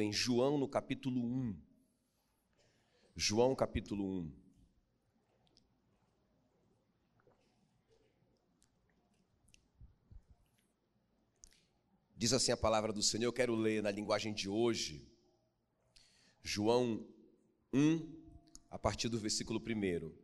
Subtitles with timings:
[0.00, 1.60] em João no capítulo 1.
[3.14, 4.32] João capítulo 1.
[12.16, 15.06] Diz assim a palavra do Senhor, eu quero ler na linguagem de hoje,
[16.42, 17.06] João
[17.72, 18.22] 1,
[18.70, 20.14] a partir do versículo 1.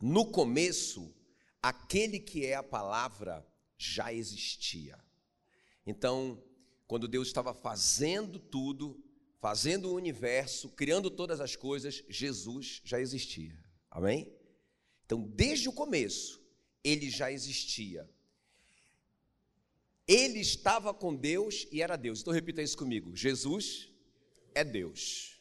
[0.00, 1.14] No começo,
[1.60, 3.46] aquele que é a palavra
[3.76, 4.98] já existia.
[5.86, 6.42] Então,
[6.86, 9.02] quando Deus estava fazendo tudo,
[9.40, 13.58] fazendo o universo, criando todas as coisas, Jesus já existia.
[13.90, 14.32] Amém?
[15.04, 16.42] Então, desde o começo,
[16.82, 18.08] ele já existia.
[20.06, 22.20] Ele estava com Deus e era Deus.
[22.20, 23.14] Então repita isso comigo.
[23.16, 23.90] Jesus
[24.54, 25.40] é Deus.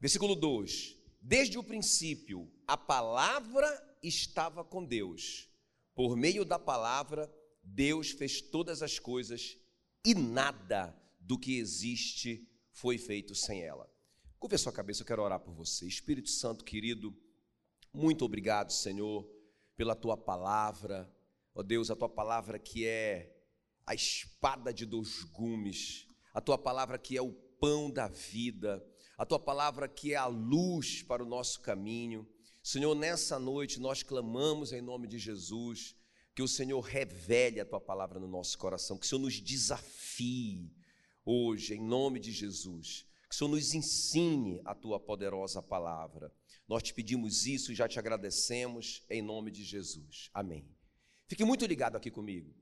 [0.00, 5.48] Versículo 2: Desde o princípio, a palavra estava com Deus.
[5.94, 9.57] Por meio da palavra, Deus fez todas as coisas
[10.04, 13.88] e nada do que existe foi feito sem ela.
[14.38, 15.86] Curva a sua cabeça, eu quero orar por você.
[15.86, 17.16] Espírito Santo querido,
[17.92, 19.28] muito obrigado, Senhor,
[19.76, 21.12] pela tua palavra
[21.58, 23.36] Ó Deus, a tua palavra que é
[23.84, 28.80] a espada de dois gumes, a tua palavra que é o pão da vida,
[29.16, 32.24] a tua palavra que é a luz para o nosso caminho.
[32.62, 35.96] Senhor, nessa noite nós clamamos em nome de Jesus,
[36.38, 40.72] que o Senhor revele a tua palavra no nosso coração, que o Senhor nos desafie
[41.24, 46.32] hoje, em nome de Jesus, que o Senhor nos ensine a tua poderosa palavra.
[46.68, 50.30] Nós te pedimos isso e já te agradecemos, em nome de Jesus.
[50.32, 50.64] Amém.
[51.26, 52.54] Fique muito ligado aqui comigo.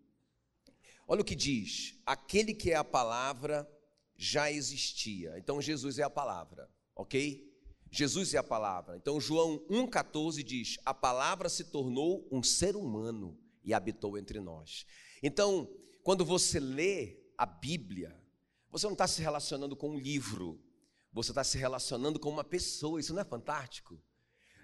[1.07, 3.71] Olha o que diz: aquele que é a palavra
[4.17, 5.35] já existia.
[5.37, 7.47] Então Jesus é a palavra, ok?
[7.91, 8.97] Jesus é a palavra.
[8.97, 14.87] Então João 1,14 diz: a palavra se tornou um ser humano e habitou entre nós.
[15.23, 15.69] Então,
[16.03, 18.17] quando você lê a Bíblia,
[18.71, 20.63] você não está se relacionando com um livro,
[21.13, 23.01] você está se relacionando com uma pessoa.
[23.01, 24.01] Isso não é fantástico?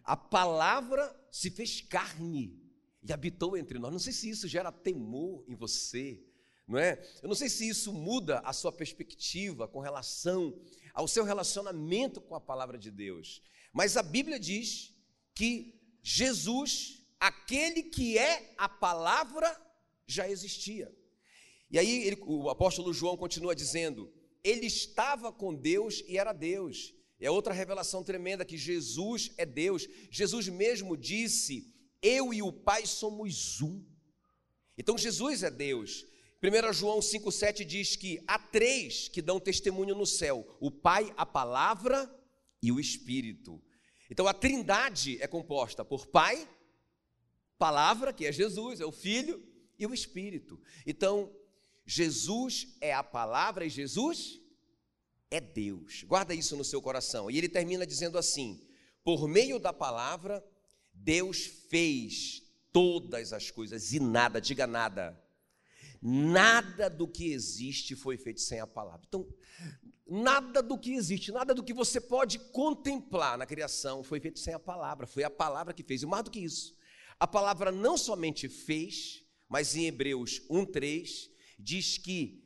[0.05, 2.58] A palavra se fez carne
[3.03, 3.91] e habitou entre nós.
[3.91, 6.23] Não sei se isso gera temor em você,
[6.67, 7.02] não é?
[7.23, 10.57] Eu não sei se isso muda a sua perspectiva com relação
[10.95, 13.42] ao seu relacionamento com a palavra de Deus.
[13.73, 14.95] Mas a Bíblia diz
[15.35, 19.48] que Jesus, aquele que é a palavra,
[20.06, 20.92] já existia.
[21.70, 24.12] E aí ele, o apóstolo João continua dizendo:
[24.42, 26.92] ele estava com Deus e era Deus.
[27.20, 29.88] É outra revelação tremenda que Jesus é Deus.
[30.11, 31.72] Jesus mesmo disse
[32.02, 33.86] eu e o Pai somos um.
[34.77, 36.05] Então Jesus é Deus.
[36.42, 41.24] 1 João 5,7 diz que há três que dão testemunho no céu: o Pai, a
[41.24, 42.12] palavra
[42.61, 43.62] e o Espírito.
[44.11, 46.48] Então a trindade é composta por Pai,
[47.58, 49.42] palavra, que é Jesus, é o Filho,
[49.79, 50.61] e o Espírito.
[50.86, 51.35] Então,
[51.85, 54.40] Jesus é a palavra e Jesus
[55.30, 56.05] é Deus.
[56.05, 57.30] Guarda isso no seu coração.
[57.30, 58.64] E ele termina dizendo assim:
[59.02, 60.45] por meio da palavra
[60.92, 62.42] Deus fez
[62.73, 65.18] todas as coisas e nada, diga nada.
[66.01, 69.02] Nada do que existe foi feito sem a palavra.
[69.07, 69.27] Então,
[70.07, 74.52] nada do que existe, nada do que você pode contemplar na criação foi feito sem
[74.52, 75.07] a palavra.
[75.07, 76.02] Foi a palavra que fez.
[76.02, 76.77] E mais do que isso,
[77.22, 82.42] a palavra não somente fez, mas em Hebreus 1:3 diz que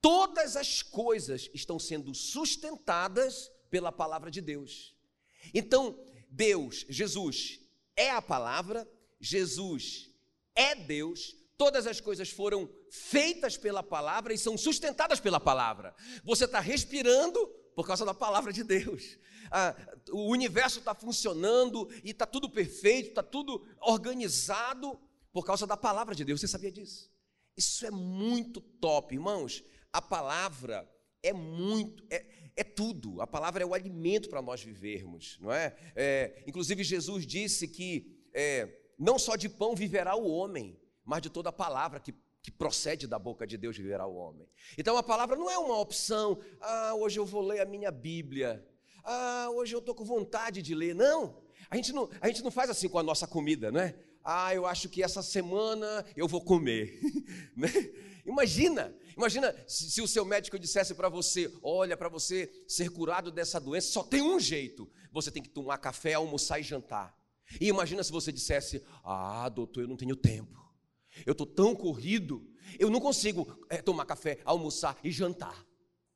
[0.00, 4.96] todas as coisas estão sendo sustentadas pela palavra de Deus.
[5.52, 7.60] Então, Deus, Jesus,
[7.94, 8.90] é a palavra,
[9.20, 10.10] Jesus
[10.54, 15.94] é Deus, todas as coisas foram feitas pela palavra e são sustentadas pela palavra.
[16.24, 17.38] Você está respirando
[17.74, 19.18] por causa da palavra de Deus.
[19.50, 19.74] Ah,
[20.10, 24.98] o universo está funcionando e está tudo perfeito, está tudo organizado
[25.32, 26.40] por causa da palavra de Deus.
[26.40, 27.12] Você sabia disso?
[27.56, 29.64] Isso é muito top, irmãos.
[29.92, 30.88] A palavra
[31.22, 32.26] é muito, é,
[32.56, 33.20] é tudo.
[33.20, 35.76] A palavra é o alimento para nós vivermos, não é?
[35.94, 38.68] é inclusive, Jesus disse que é,
[38.98, 42.14] não só de pão viverá o homem, mas de toda a palavra que,
[42.44, 44.46] que procede da boca de Deus viverá o homem.
[44.76, 46.38] Então, a palavra não é uma opção.
[46.60, 48.62] Ah, hoje eu vou ler a minha Bíblia.
[49.02, 50.94] Ah, hoje eu estou com vontade de ler.
[50.94, 51.42] Não.
[51.70, 53.98] A gente não, a gente não faz assim com a nossa comida, não é?
[54.22, 57.00] Ah, eu acho que essa semana eu vou comer.
[57.56, 57.68] Né?
[58.26, 63.30] Imagina, imagina se, se, o seu médico dissesse para você: olha, para você ser curado
[63.30, 67.16] dessa doença, só tem um jeito: você tem que tomar café, almoçar e jantar.
[67.60, 70.58] E imagina se você dissesse: ah, doutor, eu não tenho tempo,
[71.24, 72.46] eu estou tão corrido,
[72.78, 75.64] eu não consigo é, tomar café, almoçar e jantar.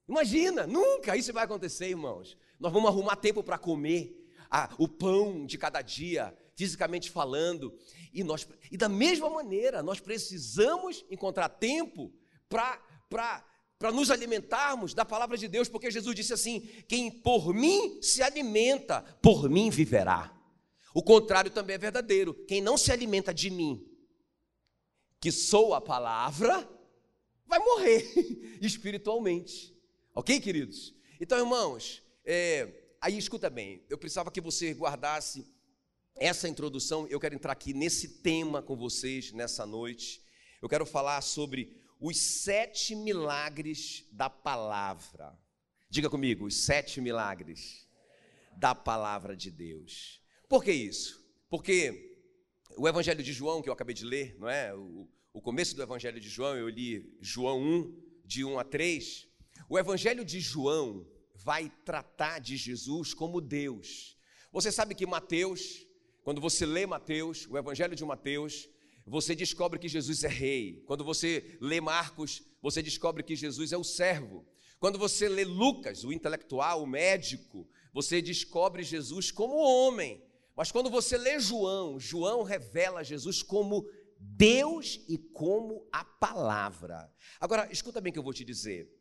[0.09, 2.37] Imagina, nunca isso vai acontecer, irmãos.
[2.59, 7.77] Nós vamos arrumar tempo para comer ah, o pão de cada dia, fisicamente falando.
[8.12, 12.12] E, nós, e da mesma maneira, nós precisamos encontrar tempo
[12.49, 18.23] para nos alimentarmos da palavra de Deus, porque Jesus disse assim: quem por mim se
[18.23, 20.35] alimenta, por mim viverá.
[20.95, 22.35] O contrário também é verdadeiro.
[22.47, 23.87] Quem não se alimenta de mim,
[25.20, 26.69] que sou a palavra,
[27.47, 28.03] vai morrer
[28.61, 29.76] espiritualmente.
[30.15, 30.94] Ok, queridos?
[31.20, 32.69] Então, irmãos, é,
[33.00, 35.47] aí escuta bem, eu precisava que você guardasse
[36.17, 37.06] essa introdução.
[37.09, 40.23] Eu quero entrar aqui nesse tema com vocês nessa noite.
[40.61, 45.38] Eu quero falar sobre os sete milagres da palavra.
[45.91, 47.88] Diga comigo, os sete milagres
[48.56, 50.21] da palavra de Deus.
[50.49, 51.25] Por que isso?
[51.49, 52.18] Porque
[52.79, 54.73] o Evangelho de João, que eu acabei de ler, não é?
[54.73, 59.27] O, o começo do Evangelho de João, eu li João 1, de 1 a 3.
[59.69, 61.05] O Evangelho de João
[61.35, 64.17] vai tratar de Jesus como Deus.
[64.53, 65.85] Você sabe que Mateus,
[66.23, 68.69] quando você lê Mateus, o Evangelho de Mateus,
[69.05, 70.85] você descobre que Jesus é rei.
[70.87, 74.47] Quando você lê Marcos, você descobre que Jesus é o servo.
[74.79, 80.23] Quando você lê Lucas, o intelectual, o médico, você descobre Jesus como homem.
[80.59, 83.89] Mas quando você lê João, João revela Jesus como
[84.19, 87.09] Deus e como a palavra.
[87.39, 88.93] Agora, escuta bem o que eu vou te dizer.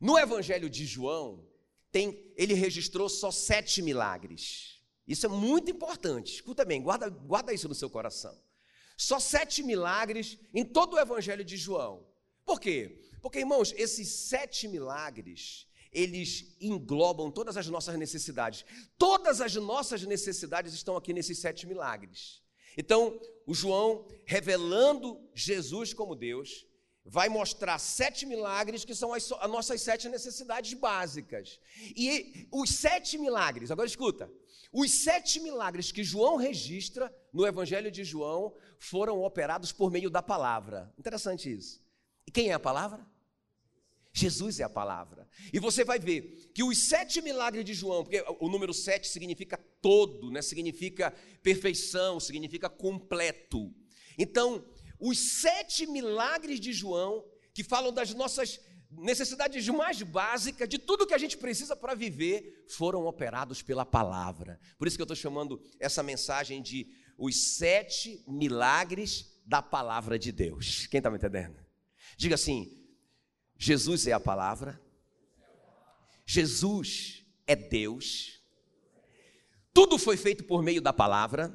[0.00, 1.44] No Evangelho de João,
[1.90, 4.80] tem, ele registrou só sete milagres.
[5.04, 6.34] Isso é muito importante.
[6.34, 8.40] Escuta bem, guarda, guarda isso no seu coração.
[8.96, 12.06] Só sete milagres em todo o Evangelho de João.
[12.44, 13.00] Por quê?
[13.20, 18.64] Porque, irmãos, esses sete milagres, eles englobam todas as nossas necessidades.
[18.96, 22.42] Todas as nossas necessidades estão aqui nesses sete milagres.
[22.76, 26.66] Então, o João, revelando Jesus como Deus,
[27.04, 31.60] vai mostrar sete milagres que são as, as, nossas sete necessidades básicas.
[31.96, 34.30] E os sete milagres, agora escuta,
[34.72, 40.22] os sete milagres que João registra no Evangelho de João foram operados por meio da
[40.22, 40.92] palavra.
[40.98, 41.82] Interessante isso.
[42.26, 43.04] E quem é a palavra?
[44.12, 45.26] Jesus é a palavra.
[45.52, 49.56] E você vai ver que os sete milagres de João, porque o número sete significa
[49.80, 50.42] todo, né?
[50.42, 51.10] significa
[51.42, 53.74] perfeição, significa completo.
[54.18, 54.64] Então,
[55.00, 57.24] os sete milagres de João,
[57.54, 58.60] que falam das nossas
[58.90, 64.60] necessidades mais básicas, de tudo que a gente precisa para viver, foram operados pela palavra.
[64.78, 66.86] Por isso que eu estou chamando essa mensagem de
[67.16, 70.86] os sete milagres da palavra de Deus.
[70.86, 71.56] Quem está me entendendo?
[72.16, 72.81] Diga assim:
[73.62, 74.82] Jesus é a palavra,
[76.26, 78.42] Jesus é Deus,
[79.72, 81.54] tudo foi feito por meio da palavra,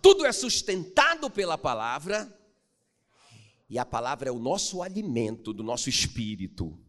[0.00, 2.32] tudo é sustentado pela palavra
[3.68, 6.80] e a palavra é o nosso alimento do nosso espírito.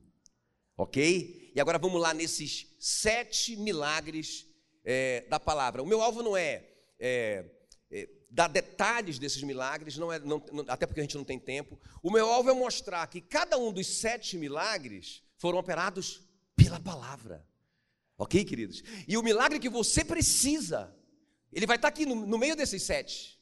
[0.77, 1.51] Ok?
[1.55, 4.45] E agora vamos lá nesses sete milagres
[4.85, 5.81] é, da palavra.
[5.81, 7.49] O meu alvo não é, é,
[7.89, 11.77] é dar detalhes desses milagres, não é, não, até porque a gente não tem tempo.
[12.01, 16.21] O meu alvo é mostrar que cada um dos sete milagres foram operados
[16.55, 17.45] pela palavra.
[18.17, 18.83] Ok, queridos?
[19.05, 20.95] E o milagre que você precisa,
[21.51, 23.37] ele vai estar aqui no, no meio desses sete.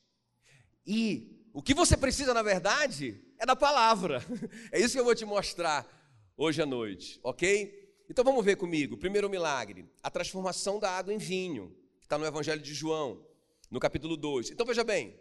[0.88, 4.26] E o que você precisa, na verdade, é da palavra.
[4.72, 5.88] É isso que eu vou te mostrar
[6.36, 7.78] hoje à noite, ok?
[8.10, 8.98] Então vamos ver comigo.
[8.98, 13.24] Primeiro milagre, a transformação da água em vinho, que está no Evangelho de João,
[13.69, 14.51] no capítulo 2.
[14.51, 15.19] Então veja bem,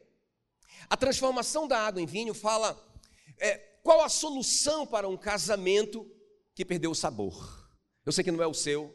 [0.88, 2.78] a transformação da água em vinho fala
[3.38, 6.10] é, qual a solução para um casamento
[6.54, 7.68] que perdeu o sabor.
[8.04, 8.94] Eu sei que não é o seu,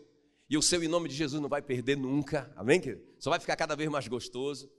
[0.50, 2.82] e o seu em nome de Jesus não vai perder nunca, amém?
[3.20, 4.72] Só vai ficar cada vez mais gostoso.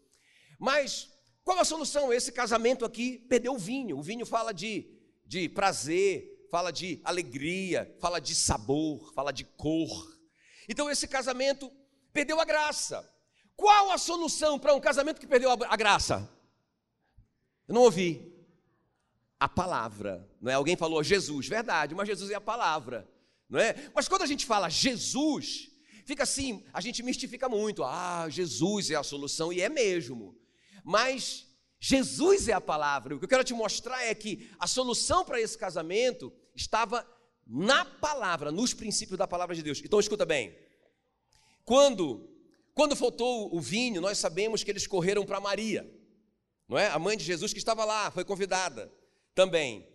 [0.59, 1.11] Mas
[1.43, 2.12] qual a solução?
[2.12, 3.99] Esse casamento aqui perdeu o vinho.
[3.99, 4.88] O vinho fala de,
[5.26, 10.19] de prazer, fala de alegria, fala de sabor, fala de cor.
[10.69, 11.71] Então esse casamento
[12.12, 13.09] perdeu a graça.
[13.57, 16.29] Qual a solução para um casamento que perdeu a graça?
[17.69, 18.33] Eu não ouvi.
[19.39, 20.55] A palavra, não é?
[20.55, 23.07] Alguém falou Jesus, verdade, mas Jesus é a palavra,
[23.49, 23.91] não é?
[23.95, 25.71] Mas quando a gente fala Jesus,
[26.07, 27.85] fica assim, a gente mistifica muito.
[27.85, 30.39] Ah, Jesus é a solução e é mesmo
[30.85, 31.47] mas
[31.81, 33.17] Jesus é a palavra.
[33.17, 37.07] O que eu quero te mostrar é que a solução para esse casamento estava
[37.47, 39.81] na palavra, nos princípios da palavra de Deus.
[39.83, 40.57] Então escuta bem.
[41.65, 42.34] Quando
[42.75, 45.88] quando faltou o vinho, nós sabemos que eles correram para Maria,
[46.69, 46.88] não é?
[46.88, 48.93] A mãe de Jesus que estava lá, foi convidada
[49.35, 49.88] também.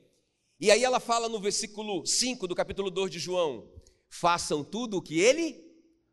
[0.59, 3.69] E aí ela fala no versículo 5 do capítulo 2 de João:
[4.09, 5.63] façam tudo o que ele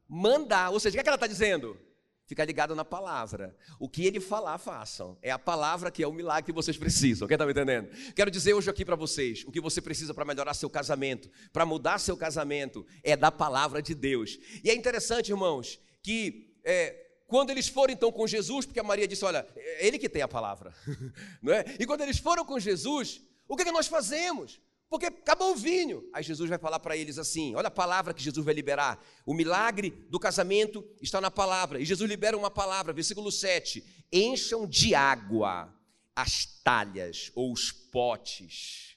[0.09, 0.71] mandar.
[0.71, 1.79] Ou seja, o que, é que ela está dizendo?
[2.27, 3.57] Fica ligado na palavra.
[3.79, 5.17] O que ele falar, façam.
[5.23, 7.29] É a palavra que é o milagre que vocês precisam.
[7.29, 7.89] Quem está me entendendo?
[8.15, 11.65] Quero dizer hoje aqui para vocês: o que você precisa para melhorar seu casamento, para
[11.65, 14.39] mudar seu casamento, é da palavra de Deus.
[14.65, 19.09] E é interessante, irmãos, que é, quando eles foram então com Jesus, porque a Maria
[19.09, 20.75] disse: Olha, é ele que tem a palavra,
[21.41, 21.65] não é?
[21.81, 24.61] E quando eles foram com Jesus, o que, é que nós fazemos?
[24.89, 26.09] porque acabou o vinho.
[26.13, 29.03] Aí Jesus vai falar para eles assim: olha a palavra que Jesus vai liberar.
[29.25, 31.81] O milagre do casamento está na palavra.
[31.81, 35.73] E Jesus libera uma palavra, versículo 7: encham de água
[36.15, 38.96] as talhas ou os potes.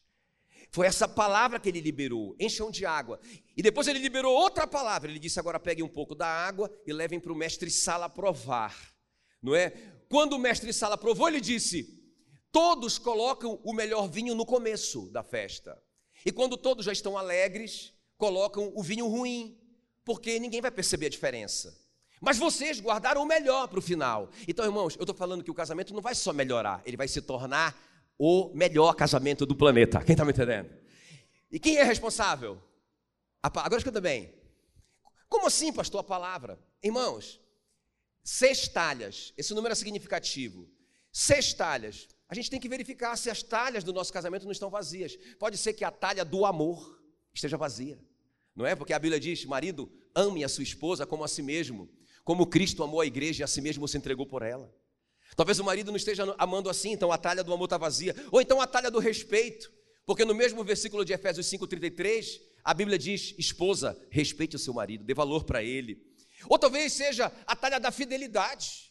[0.72, 3.20] Foi essa palavra que ele liberou, encham de água.
[3.58, 5.10] E depois ele liberou outra palavra.
[5.10, 8.94] Ele disse: agora peguem um pouco da água e levem para o mestre Sala provar.
[9.42, 9.72] Não é?
[10.08, 12.00] Quando o mestre Sala provou, ele disse:
[12.52, 15.82] Todos colocam o melhor vinho no começo da festa.
[16.26, 19.58] E quando todos já estão alegres, colocam o vinho ruim,
[20.04, 21.76] porque ninguém vai perceber a diferença.
[22.22, 24.30] Mas vocês guardaram o melhor para o final.
[24.48, 27.22] Então, irmãos, eu estou falando que o casamento não vai só melhorar, ele vai se
[27.22, 27.80] tornar
[28.20, 30.04] o melhor casamento do planeta.
[30.04, 30.70] Quem está me entendendo?
[31.50, 32.62] E quem é responsável?
[33.42, 34.34] Agora escuta bem.
[35.30, 36.60] Como assim, pastor, a palavra?
[36.84, 37.40] Irmãos,
[38.22, 40.70] seis talhas, esse número é significativo.
[41.12, 44.70] Seis talhas a gente tem que verificar se as talhas do nosso casamento não estão
[44.70, 45.18] vazias.
[45.40, 47.02] Pode ser que a talha do amor
[47.34, 48.00] esteja vazia.
[48.56, 48.76] Não é?
[48.76, 51.90] Porque a Bíblia diz: marido, ame a sua esposa como a si mesmo,
[52.24, 54.72] como Cristo amou a igreja e a si mesmo se entregou por ela.
[55.36, 58.16] Talvez o marido não esteja amando assim, então a talha do amor está vazia.
[58.32, 59.72] Ou então a talha do respeito.
[60.06, 65.04] Porque no mesmo versículo de Efésios 5,33, a Bíblia diz: esposa, respeite o seu marido,
[65.04, 66.04] dê valor para ele.
[66.48, 68.90] Ou talvez seja a talha da fidelidade.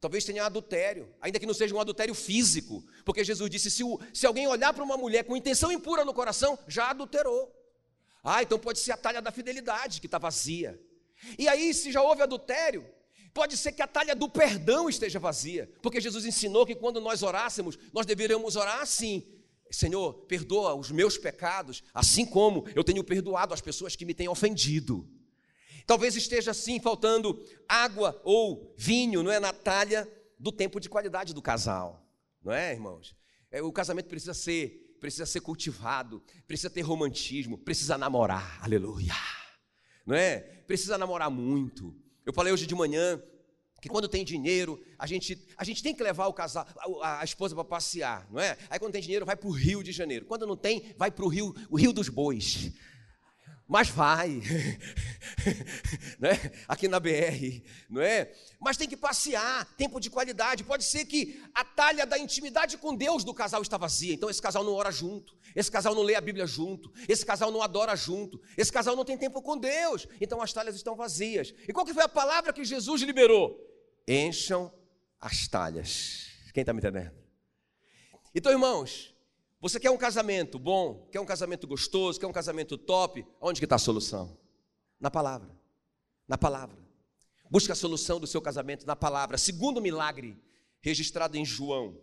[0.00, 4.00] Talvez tenha adultério, ainda que não seja um adultério físico, porque Jesus disse: se, o,
[4.12, 7.56] se alguém olhar para uma mulher com intenção impura no coração, já adulterou.
[8.22, 10.80] Ah, então pode ser a talha da fidelidade que está vazia.
[11.38, 12.84] E aí, se já houve adultério,
[13.32, 17.22] pode ser que a talha do perdão esteja vazia, porque Jesus ensinou que quando nós
[17.22, 19.26] orássemos, nós deveríamos orar assim:
[19.70, 24.28] Senhor, perdoa os meus pecados, assim como eu tenho perdoado as pessoas que me têm
[24.28, 25.08] ofendido.
[25.86, 30.08] Talvez esteja assim faltando água ou vinho, não é, na talha
[30.38, 32.06] do tempo de qualidade do casal,
[32.42, 33.16] não é, irmãos?
[33.50, 39.14] É, o casamento precisa ser, precisa ser cultivado, precisa ter romantismo, precisa namorar, aleluia,
[40.06, 40.40] não é?
[40.66, 41.94] Precisa namorar muito.
[42.24, 43.20] Eu falei hoje de manhã
[43.80, 46.64] que quando tem dinheiro, a gente, a gente tem que levar o casal,
[47.02, 48.56] a, a esposa para passear, não é?
[48.70, 50.24] Aí quando tem dinheiro, vai para o Rio de Janeiro.
[50.24, 52.72] Quando não tem, vai para o Rio, o Rio dos Bois
[53.72, 54.28] mas vai,
[56.20, 56.52] né?
[56.68, 58.30] aqui na BR, não é?
[58.60, 60.62] Mas tem que passear, tempo de qualidade.
[60.62, 64.42] Pode ser que a talha da intimidade com Deus do casal está vazia, então esse
[64.42, 67.96] casal não ora junto, esse casal não lê a Bíblia junto, esse casal não adora
[67.96, 71.54] junto, esse casal não tem tempo com Deus, então as talhas estão vazias.
[71.66, 73.58] E qual que foi a palavra que Jesus liberou?
[74.06, 74.70] Encham
[75.18, 76.26] as talhas.
[76.52, 77.10] Quem está me entendendo?
[78.34, 79.11] Então, irmãos,
[79.62, 83.24] você quer um casamento bom, quer um casamento gostoso, quer um casamento top?
[83.40, 84.36] Onde que está a solução?
[84.98, 85.48] Na palavra.
[86.26, 86.76] Na palavra.
[87.48, 89.38] Busca a solução do seu casamento na palavra.
[89.38, 90.36] Segundo milagre
[90.80, 91.96] registrado em João.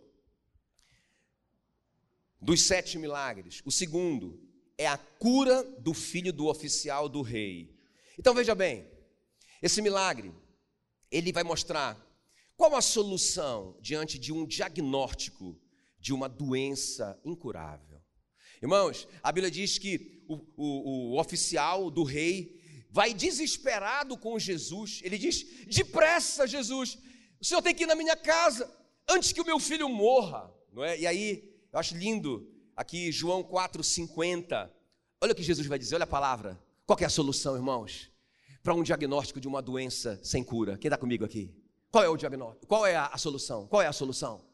[2.40, 4.42] Dos sete milagres, o segundo
[4.78, 7.76] é a cura do filho do oficial do rei.
[8.18, 8.90] Então veja bem,
[9.60, 10.32] esse milagre,
[11.10, 11.94] ele vai mostrar
[12.56, 15.59] qual a solução diante de um diagnóstico
[16.00, 18.00] de uma doença incurável.
[18.62, 25.00] Irmãos, a Bíblia diz que o, o, o oficial do rei vai desesperado com Jesus.
[25.02, 26.98] Ele diz: Depressa, Jesus,
[27.40, 28.70] o senhor tem que ir na minha casa
[29.08, 30.52] antes que o meu filho morra.
[30.72, 30.98] Não é?
[30.98, 34.70] E aí, eu acho lindo aqui João 4,50.
[35.22, 36.60] Olha o que Jesus vai dizer, olha a palavra.
[36.86, 38.10] Qual é a solução, irmãos?
[38.62, 40.76] Para um diagnóstico de uma doença sem cura.
[40.76, 41.54] Quem está comigo aqui?
[41.90, 42.66] Qual é o diagnóstico?
[42.66, 43.66] Qual é a, a solução?
[43.66, 44.49] Qual é a solução?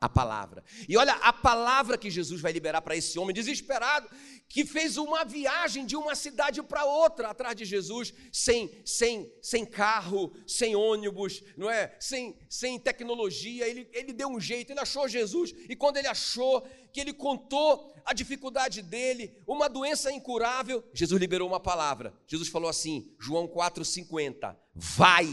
[0.00, 0.64] A palavra.
[0.88, 4.08] E olha a palavra que Jesus vai liberar para esse homem desesperado,
[4.48, 9.64] que fez uma viagem de uma cidade para outra atrás de Jesus, sem, sem, sem
[9.66, 11.94] carro, sem ônibus, não é?
[12.00, 13.68] Sem, sem tecnologia.
[13.68, 17.94] Ele, ele deu um jeito, ele achou Jesus, e quando ele achou que ele contou
[18.04, 22.14] a dificuldade dele, uma doença incurável, Jesus liberou uma palavra.
[22.26, 25.28] Jesus falou assim, João 4,50: Vai,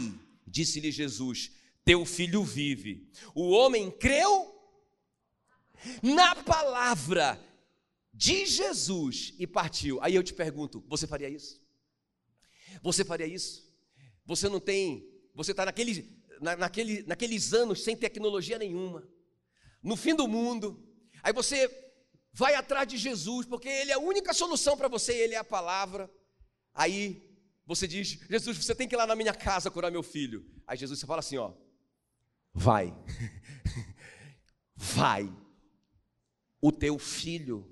[0.46, 1.52] disse-lhe Jesus,
[1.84, 3.10] teu filho vive.
[3.34, 4.57] O homem creu
[6.02, 7.40] na palavra
[8.12, 10.02] de Jesus e partiu.
[10.02, 11.62] Aí eu te pergunto: você faria isso?
[12.82, 13.66] Você faria isso?
[14.26, 19.08] Você não tem, você está naquele, na, naquele, naqueles anos sem tecnologia nenhuma,
[19.82, 20.84] no fim do mundo,
[21.22, 21.70] aí você
[22.32, 25.44] vai atrás de Jesus, porque Ele é a única solução para você, Ele é a
[25.44, 26.10] palavra.
[26.74, 27.22] Aí
[27.64, 30.44] você diz: Jesus, você tem que ir lá na minha casa curar meu filho.
[30.66, 31.52] Aí Jesus fala assim: ó,
[32.52, 32.94] vai,
[34.74, 35.32] vai
[36.60, 37.68] o teu filho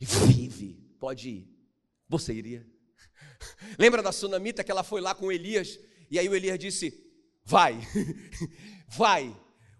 [0.00, 1.58] vive, pode ir.
[2.08, 2.66] Você iria?
[3.78, 5.78] Lembra da sunamita que ela foi lá com Elias
[6.10, 7.06] e aí o Elias disse:
[7.44, 7.78] Vai,
[8.88, 9.34] vai,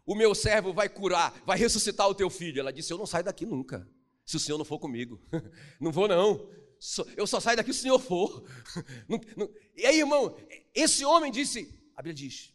[0.04, 2.60] o meu servo vai curar, vai ressuscitar o teu filho.
[2.60, 3.88] Ela disse: Eu não saio daqui nunca.
[4.24, 5.20] se o Senhor não for comigo.
[5.80, 6.50] Não vou, não.
[7.16, 8.44] Eu só saio daqui se o Senhor for.
[9.74, 10.36] E aí, irmão,
[10.74, 12.54] esse homem disse, a Bíblia diz,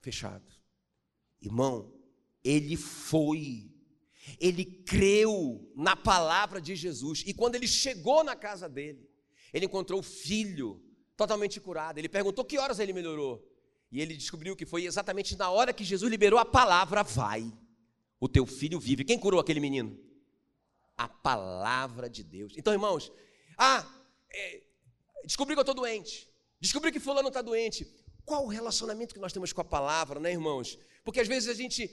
[0.00, 0.44] fechado.
[1.40, 1.92] Irmão,
[2.44, 3.70] ele foi,
[4.38, 9.08] ele creu na palavra de Jesus, e quando ele chegou na casa dele,
[9.52, 10.82] ele encontrou o filho
[11.16, 11.98] totalmente curado.
[11.98, 13.46] Ele perguntou que horas ele melhorou,
[13.92, 17.52] e ele descobriu que foi exatamente na hora que Jesus liberou a palavra: vai,
[18.18, 19.04] o teu filho vive.
[19.04, 19.98] Quem curou aquele menino?
[20.96, 22.54] A palavra de Deus.
[22.56, 23.10] Então, irmãos,
[23.58, 23.86] ah,
[24.32, 24.62] é,
[25.24, 26.28] descobri que eu estou doente,
[26.60, 27.86] descobri que fulano está doente.
[28.24, 30.78] Qual o relacionamento que nós temos com a palavra, né, irmãos?
[31.02, 31.90] Porque às vezes a gente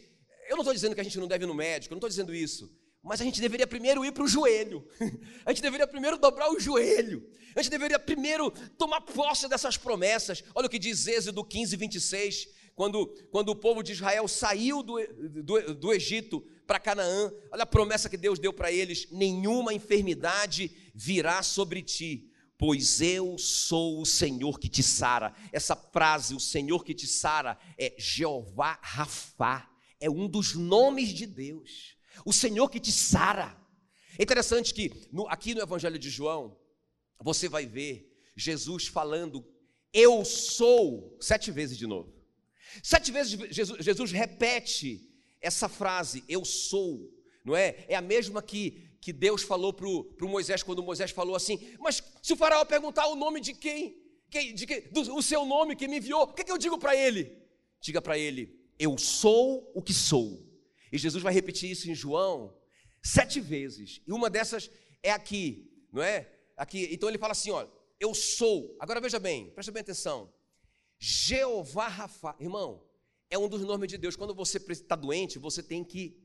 [0.48, 2.34] eu não estou dizendo que a gente não deve ir no médico, não estou dizendo
[2.34, 2.72] isso.
[3.04, 4.86] Mas a gente deveria primeiro ir para o joelho.
[5.46, 7.26] A gente deveria primeiro dobrar o joelho.
[7.56, 10.44] A gente deveria primeiro tomar posse dessas promessas.
[10.54, 12.48] Olha o que diz Êxodo 15, 26.
[12.76, 14.98] Quando, quando o povo de Israel saiu do,
[15.42, 20.70] do, do Egito para Canaã, olha a promessa que Deus deu para eles: nenhuma enfermidade
[20.94, 25.34] virá sobre ti, pois eu sou o Senhor que te sara.
[25.52, 31.26] Essa frase, o Senhor que te sara, é Jeová Rafá é um dos nomes de
[31.26, 33.58] Deus, o Senhor que te sara.
[34.18, 36.58] É interessante que no, aqui no Evangelho de João,
[37.20, 39.46] você vai ver Jesus falando,
[39.94, 42.14] eu sou, sete vezes de novo.
[42.84, 45.10] Sete vezes Jesus, Jesus repete
[45.42, 47.12] essa frase, eu sou,
[47.44, 47.86] não é?
[47.88, 52.04] É a mesma que, que Deus falou para o Moisés, quando Moisés falou assim: Mas
[52.22, 53.98] se o faraó perguntar o nome de quem,
[54.30, 56.78] quem de quem do, o seu nome que me enviou, o que, que eu digo
[56.78, 57.38] para ele?
[57.82, 60.46] Diga para ele: eu sou o que sou.
[60.92, 62.56] E Jesus vai repetir isso em João
[63.02, 64.02] sete vezes.
[64.06, 64.70] E uma dessas
[65.04, 66.32] é aqui, não é?
[66.56, 66.88] Aqui.
[66.92, 67.70] Então ele fala assim: olha,
[68.00, 68.76] eu sou.
[68.80, 70.34] Agora veja bem, presta bem atenção.
[71.00, 72.84] Jeová Rafa, irmão,
[73.30, 74.16] é um dos nomes de Deus.
[74.16, 76.18] Quando você está doente, você tem que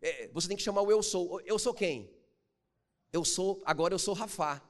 [0.00, 1.40] é, você tem que chamar o eu sou.
[1.42, 2.10] Eu sou quem?
[3.12, 4.62] Eu sou, agora eu sou Rafa.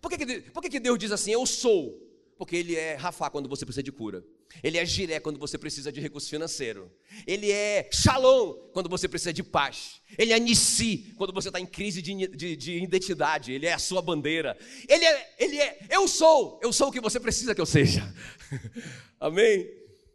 [0.00, 2.00] Por que, que, por que, que Deus diz assim, eu sou?
[2.36, 4.24] Porque ele é Rafa quando você precisa de cura.
[4.62, 6.90] Ele é Jiré quando você precisa de recurso financeiro.
[7.26, 10.00] Ele é Shalom quando você precisa de paz.
[10.16, 13.52] Ele é Nissi quando você está em crise de, de, de, identidade.
[13.52, 14.56] Ele é a sua bandeira.
[14.88, 18.02] Ele é, ele é, eu sou, eu sou o que você precisa que eu seja.
[19.20, 19.68] Amém?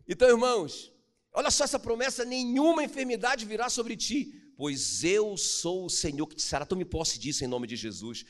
[0.08, 0.91] Então, irmãos,
[1.34, 6.36] olha só essa promessa: nenhuma enfermidade virá sobre ti, pois eu sou o Senhor que
[6.36, 6.65] te sará.
[6.65, 8.26] Tome posse disso em nome de Jesus.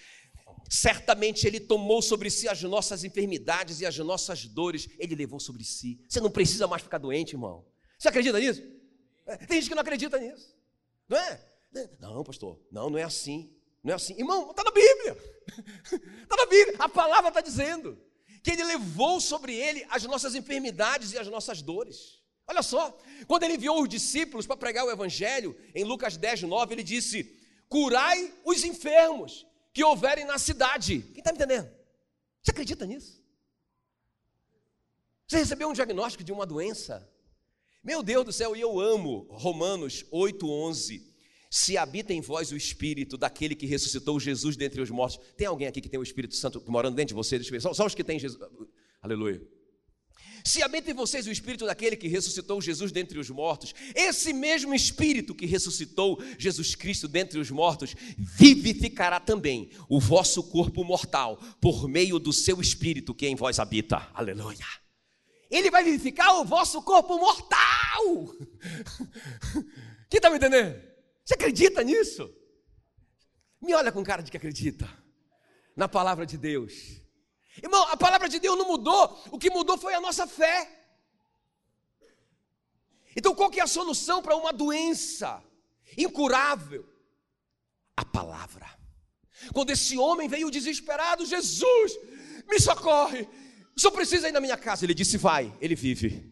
[0.70, 5.64] Certamente Ele tomou sobre si as nossas enfermidades e as nossas dores, Ele levou sobre
[5.64, 6.00] si.
[6.08, 7.66] Você não precisa mais ficar doente, irmão.
[7.98, 8.62] Você acredita nisso?
[9.26, 10.54] É, tem gente que não acredita nisso,
[11.08, 11.54] não é?
[12.00, 13.52] Não, pastor, não, não é assim.
[13.84, 14.16] Não é assim.
[14.18, 15.18] Irmão, está na Bíblia.
[16.22, 16.76] Está na Bíblia.
[16.80, 18.00] A palavra está dizendo
[18.44, 22.22] que Ele levou sobre Ele as nossas enfermidades e as nossas dores.
[22.48, 22.98] Olha só,
[23.28, 27.38] quando Ele enviou os discípulos para pregar o Evangelho, em Lucas 10, 9, Ele disse:
[27.68, 31.02] Curai os enfermos que houverem na cidade.
[31.02, 31.70] Quem está me entendendo?
[32.42, 33.22] Você acredita nisso?
[35.28, 37.10] Você recebeu um diagnóstico de uma doença?
[37.84, 41.02] Meu Deus do céu, e eu amo Romanos 8,11.
[41.50, 45.20] Se habita em vós o Espírito daquele que ressuscitou Jesus dentre os mortos.
[45.36, 47.42] Tem alguém aqui que tem o Espírito Santo morando dentro de você?
[47.60, 48.42] Só, só os que têm Jesus.
[49.02, 49.42] Aleluia.
[50.44, 54.76] Se habita em vocês o Espírito daquele que ressuscitou Jesus dentre os mortos, esse mesmo
[54.76, 61.88] Espírito que ressuscitou Jesus Cristo dentre os mortos, vivificará também o vosso corpo mortal, por
[61.88, 64.10] meio do seu Espírito que em vós habita.
[64.14, 64.66] Aleluia.
[65.50, 68.36] Ele vai vivificar o vosso corpo mortal.
[70.10, 70.82] Quem está me entendendo?
[71.24, 72.30] Você acredita nisso?
[73.62, 74.90] Me olha com cara de que acredita
[75.76, 77.03] na palavra de Deus.
[77.62, 80.70] Irmão, a palavra de Deus não mudou, o que mudou foi a nossa fé.
[83.16, 85.44] Então, qual que é a solução para uma doença
[85.98, 86.88] incurável?
[87.96, 88.68] A palavra.
[89.54, 92.00] Quando esse homem veio desesperado, Jesus,
[92.50, 93.28] me socorre,
[93.78, 94.84] só precisa ir na minha casa.
[94.84, 96.32] Ele disse: Vai, ele vive.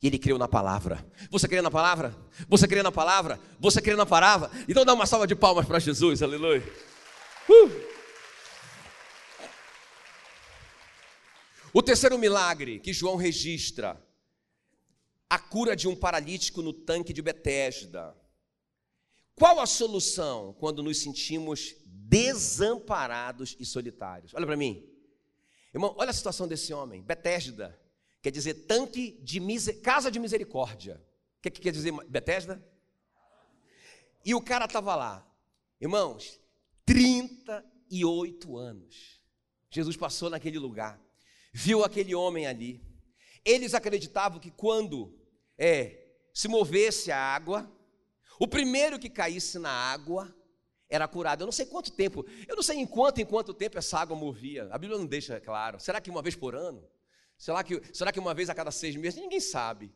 [0.00, 1.04] E ele creu na palavra.
[1.30, 2.16] Você crê na palavra?
[2.48, 3.40] Você crê na palavra?
[3.58, 4.50] Você crê na palavra?
[4.68, 6.62] Então dá uma salva de palmas para Jesus, aleluia.
[7.48, 7.97] Uh!
[11.78, 14.04] O terceiro milagre que João registra,
[15.30, 18.16] a cura de um paralítico no tanque de Betesda.
[19.36, 24.34] Qual a solução quando nos sentimos desamparados e solitários?
[24.34, 24.84] Olha para mim.
[25.72, 27.00] Irmão, olha a situação desse homem.
[27.00, 27.80] Betesda
[28.20, 29.80] quer dizer tanque de miser...
[29.80, 31.00] casa de misericórdia.
[31.38, 32.60] O que, que quer dizer Betesda?
[34.24, 35.24] E o cara estava lá.
[35.80, 36.40] Irmãos,
[36.84, 39.22] 38 anos.
[39.70, 41.06] Jesus passou naquele lugar
[41.52, 42.82] viu aquele homem ali.
[43.44, 45.18] Eles acreditavam que quando
[45.56, 47.70] é, se movesse a água,
[48.38, 50.32] O primeiro que caísse na água
[50.88, 51.42] era curado.
[51.42, 54.16] Eu não sei quanto tempo, eu não sei em quanto, em quanto tempo essa água
[54.16, 54.68] movia.
[54.70, 55.80] A Bíblia não deixa claro.
[55.80, 56.88] Será que uma vez por ano?
[57.36, 59.20] Será que, será que uma vez a cada seis meses?
[59.20, 59.92] Ninguém sabe.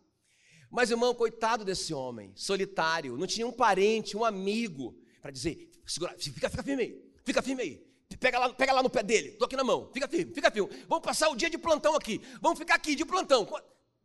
[0.71, 6.17] Mas, irmão, coitado desse homem, solitário, não tinha um parente, um amigo, para dizer: segura,
[6.19, 7.92] fica, fica firme aí, fica firme aí.
[8.19, 10.71] Pega lá, pega lá no pé dele, estou aqui na mão, fica firme, fica firme.
[10.89, 13.49] Vamos passar o dia de plantão aqui, vamos ficar aqui de plantão.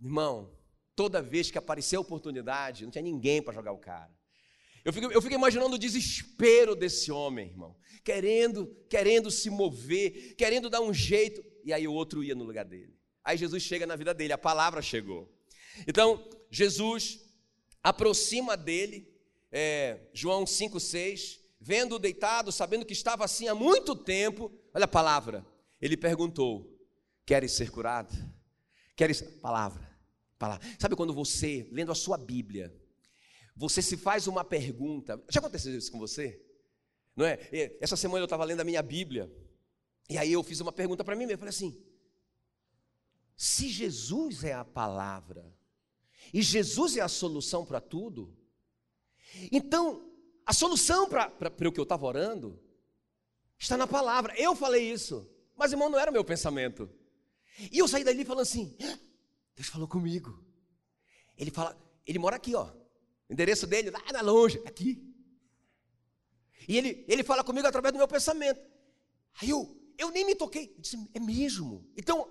[0.01, 0.51] Irmão,
[0.95, 4.11] toda vez que apareceu a oportunidade, não tinha ninguém para jogar o cara.
[4.83, 10.69] Eu fico, eu fico imaginando o desespero desse homem, irmão, querendo, querendo se mover, querendo
[10.69, 12.95] dar um jeito, e aí o outro ia no lugar dele.
[13.23, 15.29] Aí Jesus chega na vida dele, a palavra chegou.
[15.85, 17.19] Então, Jesus
[17.83, 19.13] aproxima dele,
[19.51, 25.45] é, João 5,6, vendo-o deitado, sabendo que estava assim há muito tempo, olha a palavra,
[25.81, 26.77] ele perguntou:
[27.25, 28.15] Queres ser curado?
[28.95, 29.21] Queres.
[29.21, 29.85] Palavra,
[30.39, 30.67] palavra.
[30.79, 32.73] Sabe quando você, lendo a sua Bíblia,
[33.55, 35.21] você se faz uma pergunta.
[35.29, 36.41] Já aconteceu isso com você?
[37.15, 37.39] Não é?
[37.81, 39.31] Essa semana eu estava lendo a minha Bíblia,
[40.09, 41.33] e aí eu fiz uma pergunta para mim mesmo.
[41.33, 41.83] Eu falei assim:
[43.35, 45.53] se Jesus é a palavra,
[46.33, 48.35] e Jesus é a solução para tudo,
[49.51, 50.06] então
[50.47, 51.29] a solução para
[51.67, 52.57] o que eu estava orando
[53.59, 54.33] está na palavra.
[54.39, 56.89] Eu falei isso, mas irmão, não era o meu pensamento.
[57.69, 58.73] E eu saí dali falando assim:
[59.53, 60.41] Deus falou comigo.
[61.37, 62.71] Ele fala, ele mora aqui, ó.
[63.29, 65.03] O endereço dele lá na longe, aqui.
[66.65, 68.61] E ele, ele fala comigo através do meu pensamento.
[69.41, 70.73] Aí eu, eu nem me toquei.
[70.77, 71.85] Eu disse, é mesmo.
[71.97, 72.25] Então,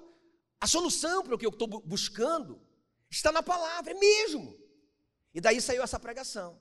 [0.58, 2.58] a solução para o que eu estou buscando
[3.10, 4.58] está na palavra, é mesmo.
[5.34, 6.58] E daí saiu essa pregação.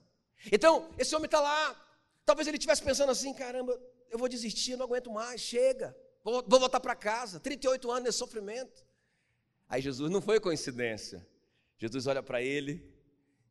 [0.50, 1.82] Então, esse homem está lá.
[2.24, 3.78] Talvez ele estivesse pensando assim: caramba,
[4.10, 5.96] eu vou desistir, não aguento mais, chega.
[6.22, 7.40] Vou, vou voltar para casa.
[7.40, 8.84] 38 anos nesse sofrimento.
[9.68, 11.26] Aí Jesus não foi coincidência.
[11.78, 12.92] Jesus olha para ele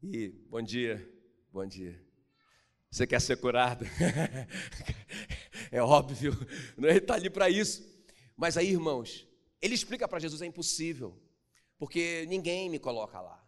[0.02, 1.08] e, bom dia,
[1.52, 2.04] bom dia.
[2.90, 3.86] Você quer ser curado?
[5.72, 6.34] é óbvio,
[6.78, 6.92] não é?
[6.92, 7.84] ele está ali para isso.
[8.38, 9.28] Mas aí, irmãos,
[9.62, 11.22] ele explica para Jesus: é impossível,
[11.78, 13.46] porque ninguém me coloca lá,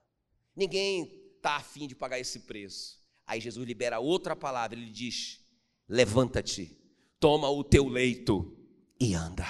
[0.56, 2.97] ninguém está afim de pagar esse preço.
[3.28, 5.46] Aí Jesus libera outra palavra, ele diz:
[5.88, 6.80] levanta-te,
[7.20, 8.58] toma o teu leito
[8.98, 9.46] e anda.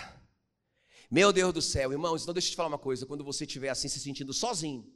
[1.09, 3.69] Meu Deus do céu, irmãos, então deixa eu te falar uma coisa: quando você estiver
[3.69, 4.91] assim se sentindo sozinho,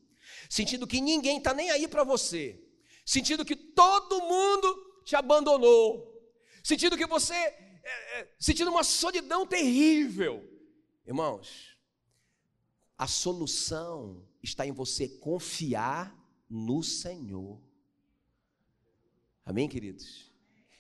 [0.50, 2.60] sentindo que ninguém está nem aí para você,
[3.06, 6.20] sentindo que todo mundo te abandonou,
[6.64, 10.44] sentindo que você, é, é, sentindo uma solidão terrível,
[11.06, 11.78] irmãos,
[12.98, 16.16] a solução está em você confiar
[16.50, 17.62] no Senhor.
[19.46, 20.32] Amém, queridos?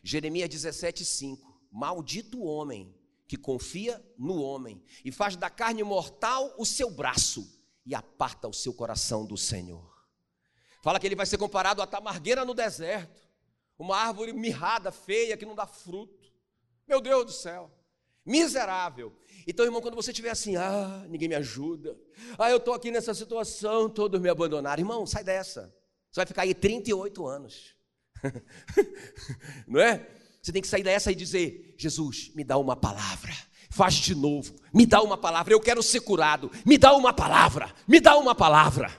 [0.04, 1.62] Jeremias 17, 5.
[1.72, 2.96] Maldito o homem
[3.28, 8.54] que confia no homem e faz da carne mortal o seu braço e aparta o
[8.54, 9.90] seu coração do Senhor.
[10.84, 13.22] Fala que ele vai ser comparado a tamargueira no deserto,
[13.78, 16.32] uma árvore mirrada, feia, que não dá fruto.
[16.88, 17.72] Meu Deus do céu,
[18.26, 19.16] miserável.
[19.48, 21.98] Então, irmão, quando você estiver assim, ah, ninguém me ajuda,
[22.38, 25.74] ah, eu estou aqui nessa situação, todos me abandonaram, irmão, sai dessa.
[26.12, 27.76] Você vai ficar aí 38 anos.
[29.68, 30.08] não é?
[30.42, 33.34] Você tem que sair dessa e dizer: Jesus, me dá uma palavra.
[33.70, 35.54] Faz de novo, me dá uma palavra.
[35.54, 36.52] Eu quero ser curado.
[36.66, 37.74] Me dá uma palavra.
[37.88, 38.92] Me dá uma palavra.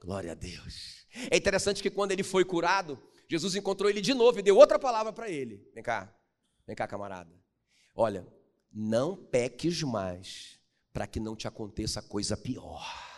[0.00, 1.06] Glória a Deus.
[1.30, 4.78] É interessante que quando ele foi curado, Jesus encontrou ele de novo e deu outra
[4.78, 5.66] palavra para ele.
[5.74, 6.12] Vem cá,
[6.66, 7.32] vem cá, camarada.
[7.94, 8.26] Olha,
[8.72, 10.58] não peques mais,
[10.92, 13.09] para que não te aconteça coisa pior.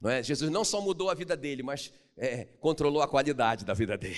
[0.00, 0.22] Não é?
[0.22, 4.16] Jesus não só mudou a vida dele, mas é, controlou a qualidade da vida dele.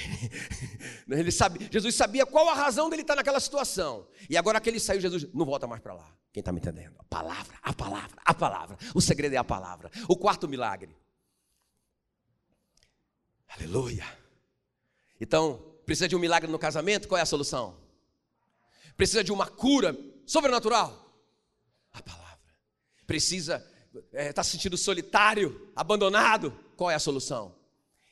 [1.09, 4.07] Ele sabe, Jesus sabia qual a razão dele estar naquela situação.
[4.29, 6.15] E agora que ele saiu, Jesus não volta mais para lá.
[6.33, 6.95] Quem está me entendendo?
[6.99, 8.79] A palavra, a palavra, a palavra.
[8.95, 9.91] O segredo é a palavra.
[10.09, 10.97] O quarto milagre.
[13.49, 14.07] Aleluia.
[15.21, 17.09] Então, precisa de um milagre no casamento?
[17.09, 17.77] Qual é a solução?
[18.97, 21.11] Precisa de uma cura sobrenatural?
[21.93, 22.39] A palavra.
[23.07, 26.53] Precisa está é, tá se sentindo solitário, abandonado?
[26.77, 27.55] Qual é a solução?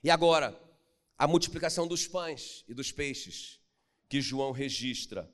[0.03, 0.59] E agora,
[1.17, 3.59] a multiplicação dos pães e dos peixes
[4.09, 5.31] que João registra.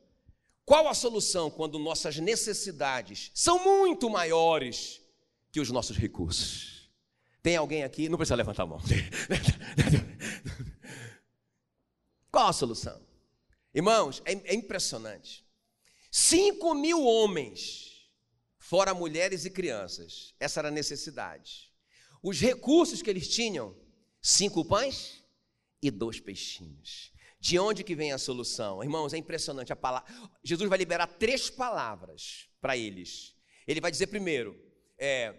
[0.64, 5.00] Qual a solução quando nossas necessidades são muito maiores
[5.52, 6.90] que os nossos recursos?
[7.42, 8.08] Tem alguém aqui?
[8.08, 8.80] Não precisa levantar a mão.
[12.32, 13.00] Qual a solução?
[13.74, 15.44] Irmãos, é, é impressionante.
[16.10, 17.93] Cinco mil homens,
[18.74, 21.72] fora mulheres e crianças, essa era a necessidade.
[22.20, 23.72] Os recursos que eles tinham
[24.20, 25.22] cinco pães
[25.80, 27.12] e dois peixinhos.
[27.38, 28.82] De onde que vem a solução?
[28.82, 30.12] Irmãos, é impressionante a palavra.
[30.42, 33.36] Jesus vai liberar três palavras para eles.
[33.64, 34.60] Ele vai dizer primeiro,
[34.98, 35.32] é,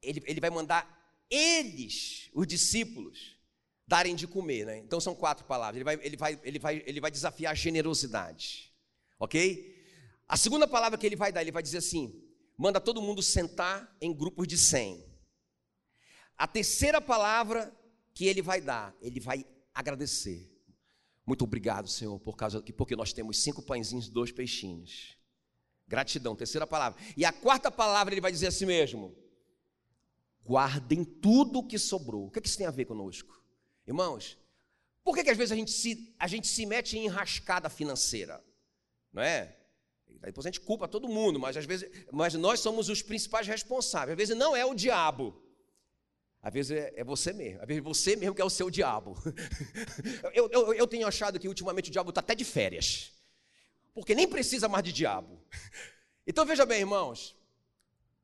[0.00, 0.86] ele, ele vai mandar
[1.28, 3.36] eles, os discípulos,
[3.84, 4.78] darem de comer, né?
[4.78, 5.74] Então são quatro palavras.
[5.74, 8.72] Ele vai, ele vai, ele vai, ele vai desafiar a generosidade,
[9.18, 9.76] ok?
[10.28, 12.27] A segunda palavra que ele vai dar, ele vai dizer assim:
[12.58, 15.06] manda todo mundo sentar em grupos de cem.
[16.36, 17.72] A terceira palavra
[18.12, 20.52] que ele vai dar, ele vai agradecer.
[21.24, 25.16] Muito obrigado, Senhor, por causa que porque nós temos cinco pãezinhos e dois peixinhos.
[25.86, 27.00] Gratidão, terceira palavra.
[27.16, 29.16] E a quarta palavra ele vai dizer assim mesmo:
[30.44, 32.26] guardem tudo o que sobrou.
[32.26, 33.40] O que, é que isso tem a ver conosco?
[33.86, 34.36] Irmãos,
[35.04, 38.44] por que, que às vezes a gente, se, a gente se mete em enrascada financeira?
[39.12, 39.57] Não é?
[40.22, 44.12] Depois a gente culpa todo mundo, mas às vezes mas nós somos os principais responsáveis.
[44.12, 45.42] Às vezes não é o diabo.
[46.42, 47.60] Às vezes é, é você mesmo.
[47.60, 49.16] Às vezes você mesmo que é o seu diabo.
[50.34, 53.12] eu, eu, eu tenho achado que ultimamente o diabo está até de férias.
[53.94, 55.40] Porque nem precisa mais de diabo.
[56.30, 57.34] Então veja bem, irmãos.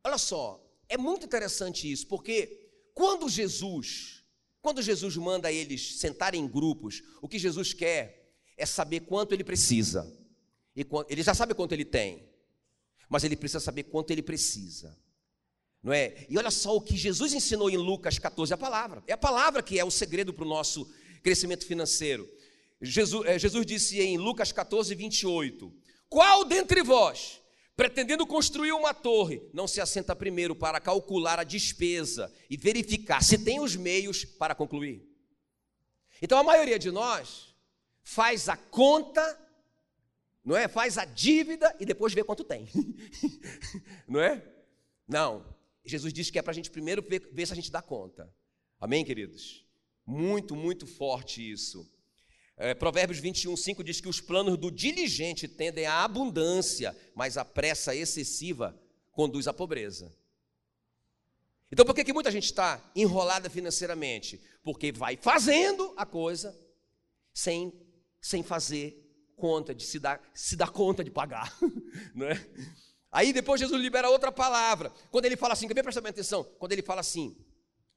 [0.04, 4.22] Olha só, é muito interessante isso, porque quando Jesus
[4.64, 9.44] quando Jesus manda eles sentarem em grupos, o que Jesus quer é saber quanto ele
[9.44, 10.10] precisa.
[11.08, 12.28] Ele já sabe quanto ele tem,
[13.08, 14.98] mas ele precisa saber quanto ele precisa.
[15.82, 16.26] Não é?
[16.28, 19.04] E olha só o que Jesus ensinou em Lucas 14, a palavra.
[19.06, 20.90] É a palavra que é o segredo para o nosso
[21.22, 22.28] crescimento financeiro.
[22.80, 25.72] Jesus, é, Jesus disse em Lucas 14, 28:
[26.08, 27.40] Qual dentre vós,
[27.76, 33.38] pretendendo construir uma torre, não se assenta primeiro para calcular a despesa e verificar se
[33.38, 35.06] tem os meios para concluir.
[36.22, 37.54] Então a maioria de nós
[38.02, 39.22] faz a conta,
[40.44, 40.68] não é?
[40.68, 42.68] Faz a dívida e depois vê quanto tem.
[44.06, 44.44] não é?
[45.08, 45.44] Não.
[45.84, 48.32] Jesus disse que é para a gente primeiro ver, ver se a gente dá conta.
[48.78, 49.64] Amém, queridos?
[50.06, 51.90] Muito, muito forte isso.
[52.56, 57.44] É, Provérbios 21, 5 diz que os planos do diligente tendem à abundância, mas a
[57.44, 58.78] pressa excessiva
[59.10, 60.14] conduz à pobreza.
[61.72, 64.40] Então, por que, que muita gente está enrolada financeiramente?
[64.62, 66.56] Porque vai fazendo a coisa
[67.32, 67.72] sem,
[68.20, 69.03] sem fazer
[69.36, 71.56] conta, de se dar, se dar conta de pagar.
[72.14, 72.46] Não é?
[73.10, 74.90] Aí depois Jesus libera outra palavra.
[75.10, 76.42] Quando ele fala assim, ver prestar atenção?
[76.58, 77.36] Quando ele fala assim,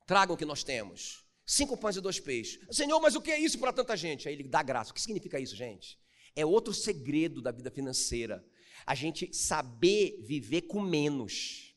[0.06, 1.26] tragam o que nós temos.
[1.46, 2.60] Cinco pães e dois peixes.
[2.76, 4.28] Senhor, mas o que é isso para tanta gente?
[4.28, 4.92] Aí ele dá graça.
[4.92, 5.98] O que significa isso, gente?
[6.36, 8.46] É outro segredo da vida financeira.
[8.86, 11.74] A gente saber viver com menos.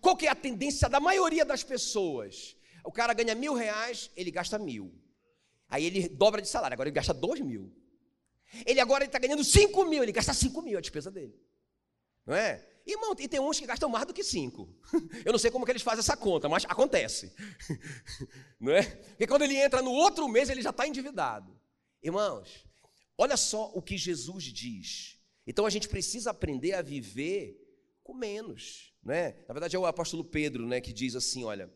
[0.00, 2.56] Qual que é a tendência da maioria das pessoas?
[2.84, 4.92] O cara ganha mil reais, ele gasta mil.
[5.68, 7.72] Aí ele dobra de salário, agora ele gasta dois mil.
[8.64, 11.38] Ele agora está ganhando cinco mil, ele gasta cinco mil a despesa dele.
[12.26, 12.66] Não é?
[12.86, 14.74] Irmão, e tem uns que gastam mais do que cinco.
[15.24, 17.34] Eu não sei como que eles fazem essa conta, mas acontece.
[18.58, 18.82] Não é?
[18.82, 21.54] Porque quando ele entra no outro mês, ele já está endividado.
[22.02, 22.64] Irmãos,
[23.18, 25.18] olha só o que Jesus diz.
[25.46, 27.60] Então a gente precisa aprender a viver
[28.02, 28.94] com menos.
[29.02, 29.36] Não é?
[29.46, 31.70] Na verdade, é o apóstolo Pedro né, que diz assim: olha,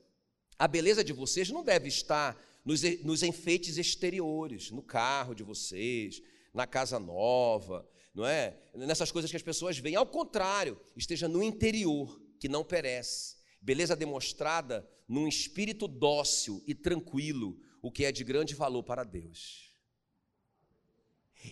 [0.59, 6.23] a beleza de vocês não deve estar nos, nos enfeites exteriores, no carro de vocês,
[6.53, 8.59] na casa nova, não é?
[8.75, 9.97] Nessas coisas que as pessoas veem.
[9.97, 13.37] Ao contrário, esteja no interior, que não perece.
[13.61, 19.73] Beleza demonstrada num espírito dócil e tranquilo, o que é de grande valor para Deus.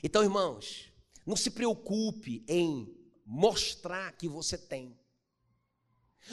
[0.03, 0.93] Então, irmãos,
[1.27, 4.99] não se preocupe em mostrar que você tem.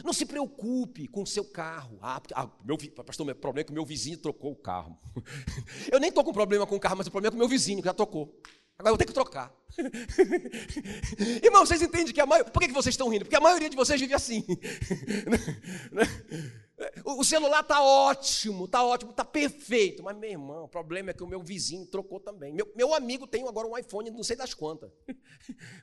[0.03, 1.97] Não se preocupe com o seu carro.
[2.01, 4.97] Ah, ah meu, pastor, meu problema é que o meu vizinho trocou o carro.
[5.91, 7.47] Eu nem estou com problema com o carro, mas o problema é com o meu
[7.47, 8.39] vizinho, que já trocou.
[8.79, 9.51] Agora eu vou ter que trocar.
[11.43, 12.51] Irmão, vocês entendem que a maioria.
[12.51, 13.25] Por que vocês estão rindo?
[13.25, 14.45] Porque a maioria de vocês vive assim.
[17.03, 20.03] o celular está ótimo, está ótimo, está perfeito.
[20.03, 22.53] Mas, meu irmão, o problema é que o meu vizinho trocou também.
[22.53, 24.91] Meu, meu amigo tem agora um iPhone, não sei das quantas.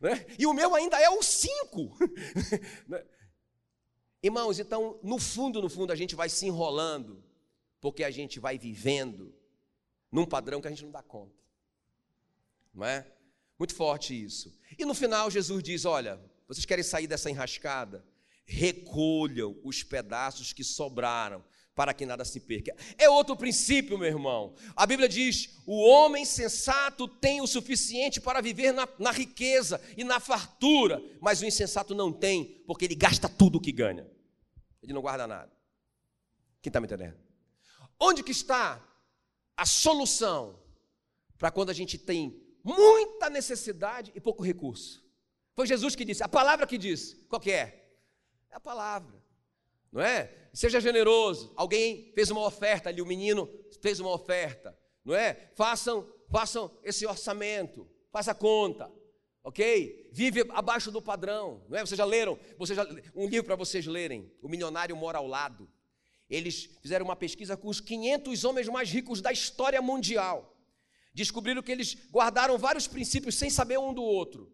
[0.00, 0.24] Né?
[0.38, 1.98] E o meu ainda é o 5.
[4.24, 7.22] Irmãos, então, no fundo, no fundo, a gente vai se enrolando,
[7.80, 9.32] porque a gente vai vivendo
[10.10, 11.44] num padrão que a gente não dá conta
[12.74, 13.06] não é?
[13.58, 14.52] Muito forte isso.
[14.76, 18.04] E no final Jesus diz: Olha, vocês querem sair dessa enrascada?
[18.44, 21.42] Recolham os pedaços que sobraram,
[21.74, 22.76] para que nada se perca.
[22.98, 24.54] É outro princípio, meu irmão.
[24.74, 30.02] A Bíblia diz: o homem sensato tem o suficiente para viver na, na riqueza e
[30.02, 34.06] na fartura, mas o insensato não tem, porque ele gasta tudo o que ganha.
[34.84, 35.52] Ele não guarda nada.
[36.62, 37.18] Quem está me entendendo?
[37.98, 38.82] Onde que está
[39.56, 40.62] a solução
[41.38, 45.04] para quando a gente tem muita necessidade e pouco recurso.
[45.54, 47.16] Foi Jesus que disse, a palavra que disse.
[47.26, 47.92] Qual que é?
[48.50, 49.22] É a palavra.
[49.92, 50.48] Não é?
[50.52, 51.52] Seja generoso.
[51.56, 53.48] Alguém fez uma oferta ali, o menino
[53.80, 54.76] fez uma oferta.
[55.04, 55.52] Não é?
[55.54, 57.88] Façam, façam esse orçamento.
[58.10, 58.90] Faça a conta.
[59.44, 60.08] Ok?
[60.10, 61.62] Vive abaixo do padrão.
[61.68, 61.84] Não é?
[61.86, 62.38] Vocês já leram?
[62.56, 64.32] Vocês já, um livro para vocês lerem.
[64.40, 65.70] O milionário mora ao lado.
[66.30, 70.56] Eles fizeram uma pesquisa com os 500 homens mais ricos da história mundial.
[71.12, 74.50] Descobriram que eles guardaram vários princípios sem saber um do outro.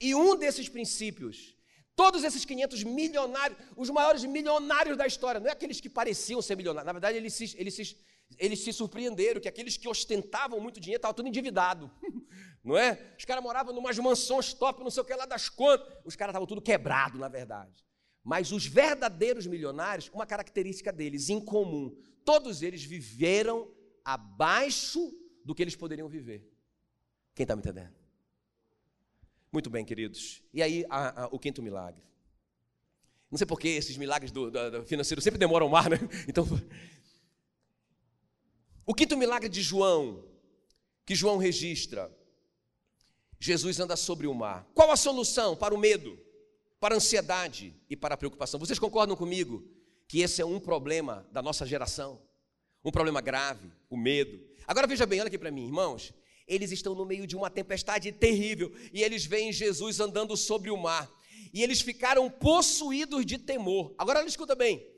[0.00, 1.54] E um desses princípios,
[1.94, 6.56] todos esses 500 milionários, os maiores milionários da história, não é aqueles que pareciam ser
[6.56, 7.96] milionários, na verdade eles se, eles se,
[8.38, 11.90] eles se surpreenderam que aqueles que ostentavam muito dinheiro estavam tudo endividado,
[12.62, 13.14] não é?
[13.18, 16.32] Os caras moravam numas mansões top, não sei o que lá das contas, os caras
[16.32, 17.84] estavam tudo quebrado, na verdade.
[18.24, 23.70] Mas os verdadeiros milionários, uma característica deles em comum, todos eles viveram
[24.04, 25.12] abaixo
[25.44, 26.48] do que eles poderiam viver.
[27.34, 27.92] Quem está me entendendo?
[29.52, 30.42] Muito bem, queridos.
[30.52, 32.02] E aí, a, a, o quinto milagre.
[33.30, 35.98] Não sei por que esses milagres do, do, do financeiro sempre demoram mais, né?
[36.28, 36.46] Então,
[38.84, 40.24] o quinto milagre de João,
[41.06, 42.10] que João registra,
[43.38, 44.68] Jesus anda sobre o mar.
[44.74, 46.18] Qual a solução para o medo,
[46.80, 48.58] para a ansiedade e para a preocupação?
[48.60, 49.68] Vocês concordam comigo
[50.06, 52.20] que esse é um problema da nossa geração?
[52.84, 54.40] Um problema grave, o medo.
[54.66, 56.12] Agora veja bem, olha aqui para mim, irmãos.
[56.46, 60.76] Eles estão no meio de uma tempestade terrível e eles veem Jesus andando sobre o
[60.76, 61.10] mar.
[61.52, 63.94] E eles ficaram possuídos de temor.
[63.96, 64.91] Agora escuta bem.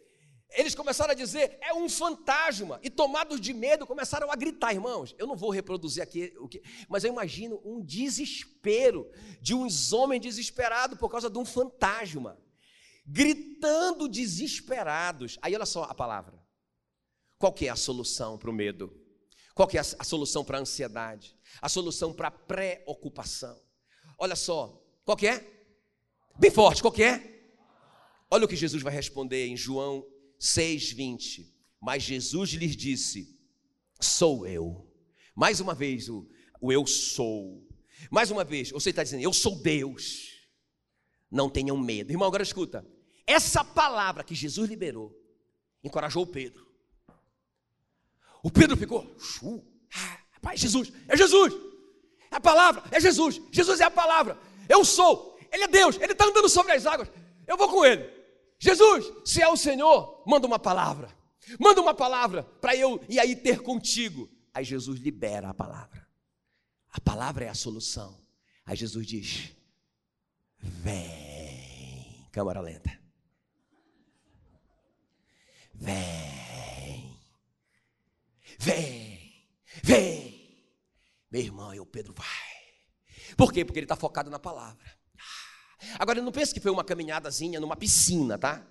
[0.54, 2.78] Eles começaram a dizer, é um fantasma.
[2.82, 5.14] E tomados de medo, começaram a gritar, irmãos.
[5.18, 10.20] Eu não vou reproduzir aqui o que, mas eu imagino um desespero de uns homens
[10.22, 12.38] desesperados por causa de um fantasma.
[13.04, 15.38] Gritando desesperados.
[15.42, 16.40] Aí olha só a palavra.
[17.36, 18.96] Qual que é a solução para o medo?
[19.54, 21.36] Qual que é a solução para a ansiedade?
[21.60, 23.60] A solução para a preocupação?
[24.18, 25.44] Olha só, qual que é?
[26.38, 27.34] Bem forte, qual que é?
[28.30, 30.04] Olha o que Jesus vai responder em João
[30.44, 31.50] 6:20.
[31.80, 33.38] Mas Jesus lhes disse:
[34.00, 34.90] Sou eu.
[35.34, 36.28] Mais uma vez o,
[36.60, 37.66] o eu sou.
[38.10, 40.32] Mais uma vez, você está dizendo, eu sou Deus.
[41.30, 42.12] Não tenham medo.
[42.12, 42.86] Irmão, agora escuta.
[43.26, 45.18] Essa palavra que Jesus liberou
[45.82, 46.66] encorajou Pedro.
[48.42, 49.16] O Pedro ficou,
[49.94, 51.54] ah, Jesus, é Jesus,
[52.30, 56.12] é a palavra, é Jesus, Jesus é a palavra, eu sou, Ele é Deus, Ele
[56.12, 57.08] está andando sobre as águas,
[57.46, 58.04] eu vou com Ele.
[58.58, 61.14] Jesus, se é o Senhor, manda uma palavra,
[61.58, 64.30] manda uma palavra para eu e aí ter contigo.
[64.52, 66.06] Aí Jesus libera a palavra,
[66.90, 68.22] a palavra é a solução.
[68.64, 69.52] Aí Jesus diz:
[70.58, 72.98] Vem, câmara lenta,
[75.74, 76.44] vem.
[78.58, 79.46] Vem,
[79.82, 80.34] vem.
[81.30, 82.26] Meu irmão, e o Pedro vai.
[83.36, 83.64] Por quê?
[83.64, 84.84] Porque ele está focado na palavra.
[85.98, 88.66] Agora, não pense que foi uma caminhadazinha numa piscina, tá?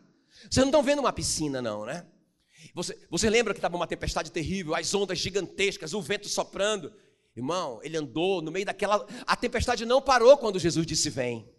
[0.50, 2.06] Vocês não estão vendo uma piscina, não, né?
[2.74, 6.94] Você, você lembra que estava uma tempestade terrível, as ondas gigantescas, o vento soprando?
[7.36, 9.06] Irmão, ele andou no meio daquela.
[9.26, 11.50] A tempestade não parou quando Jesus disse: Vem.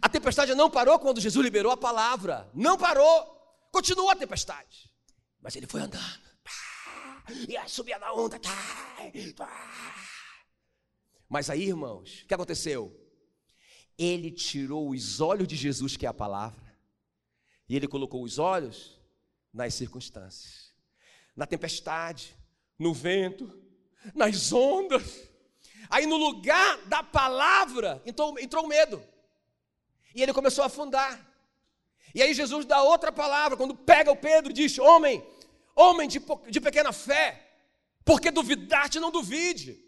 [0.00, 2.50] A tempestade não parou quando Jesus liberou a palavra.
[2.54, 3.36] Não parou.
[3.70, 4.90] Continuou a tempestade.
[5.40, 6.26] Mas ele foi andando
[7.48, 8.38] e aí subia na onda.
[8.38, 8.50] Tá.
[11.28, 12.94] Mas aí, irmãos, o que aconteceu?
[13.98, 16.64] Ele tirou os olhos de Jesus, que é a palavra,
[17.68, 19.00] e ele colocou os olhos
[19.52, 20.72] nas circunstâncias,
[21.34, 22.36] na tempestade,
[22.78, 23.50] no vento,
[24.14, 25.28] nas ondas.
[25.88, 29.02] Aí no lugar da palavra entrou, entrou o medo.
[30.14, 31.24] E ele começou a afundar.
[32.14, 35.24] E aí Jesus dá outra palavra, quando pega o Pedro, diz: Homem,
[35.74, 37.46] homem de, de pequena fé,
[38.04, 39.82] porque duvidar-te não duvide.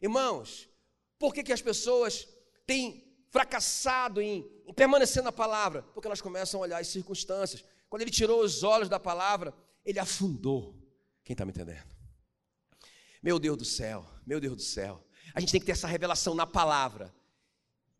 [0.00, 0.68] Irmãos,
[1.18, 2.26] por que, que as pessoas
[2.66, 5.82] têm fracassado em, em permanecer na palavra?
[5.94, 7.64] Porque elas começam a olhar as circunstâncias.
[7.88, 10.74] Quando ele tirou os olhos da palavra, ele afundou.
[11.24, 11.86] Quem está me entendendo?
[13.22, 15.04] Meu Deus do céu, meu Deus do céu.
[15.34, 17.14] A gente tem que ter essa revelação na palavra.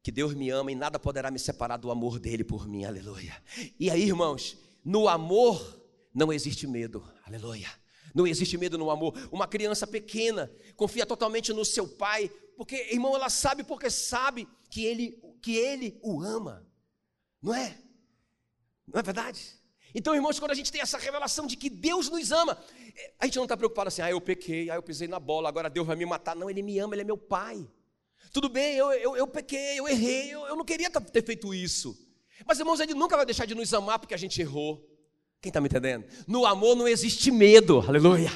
[0.02, 3.36] Que Deus me ama e nada poderá me separar do amor dele por mim, aleluia.
[3.78, 5.82] E aí, irmãos, no amor
[6.14, 7.68] não existe medo, aleluia.
[8.14, 9.14] Não existe medo no amor.
[9.30, 14.84] Uma criança pequena confia totalmente no seu pai, porque, irmão, ela sabe porque sabe que
[14.84, 16.66] ele, que ele o ama,
[17.42, 17.76] não é?
[18.86, 19.58] Não é verdade?
[19.94, 22.58] Então, irmãos, quando a gente tem essa revelação de que Deus nos ama,
[23.18, 25.70] a gente não está preocupado assim, ah, eu pequei, ah, eu pisei na bola, agora
[25.70, 26.36] Deus vai me matar.
[26.36, 27.66] Não, Ele me ama, Ele é meu pai.
[28.32, 31.96] Tudo bem, eu, eu, eu pequei, eu errei, eu, eu não queria ter feito isso.
[32.46, 34.86] Mas, irmãos, Ele nunca vai deixar de nos amar porque a gente errou.
[35.40, 36.04] Quem está me entendendo?
[36.26, 38.30] No amor não existe medo, aleluia.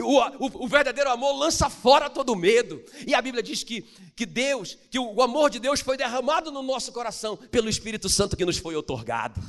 [0.00, 2.82] O, o, o, verdadeiro amor lança fora todo medo.
[3.06, 3.82] E a Bíblia diz que,
[4.16, 8.36] que Deus, que o, amor de Deus foi derramado no nosso coração pelo Espírito Santo
[8.36, 9.40] que nos foi otorgado.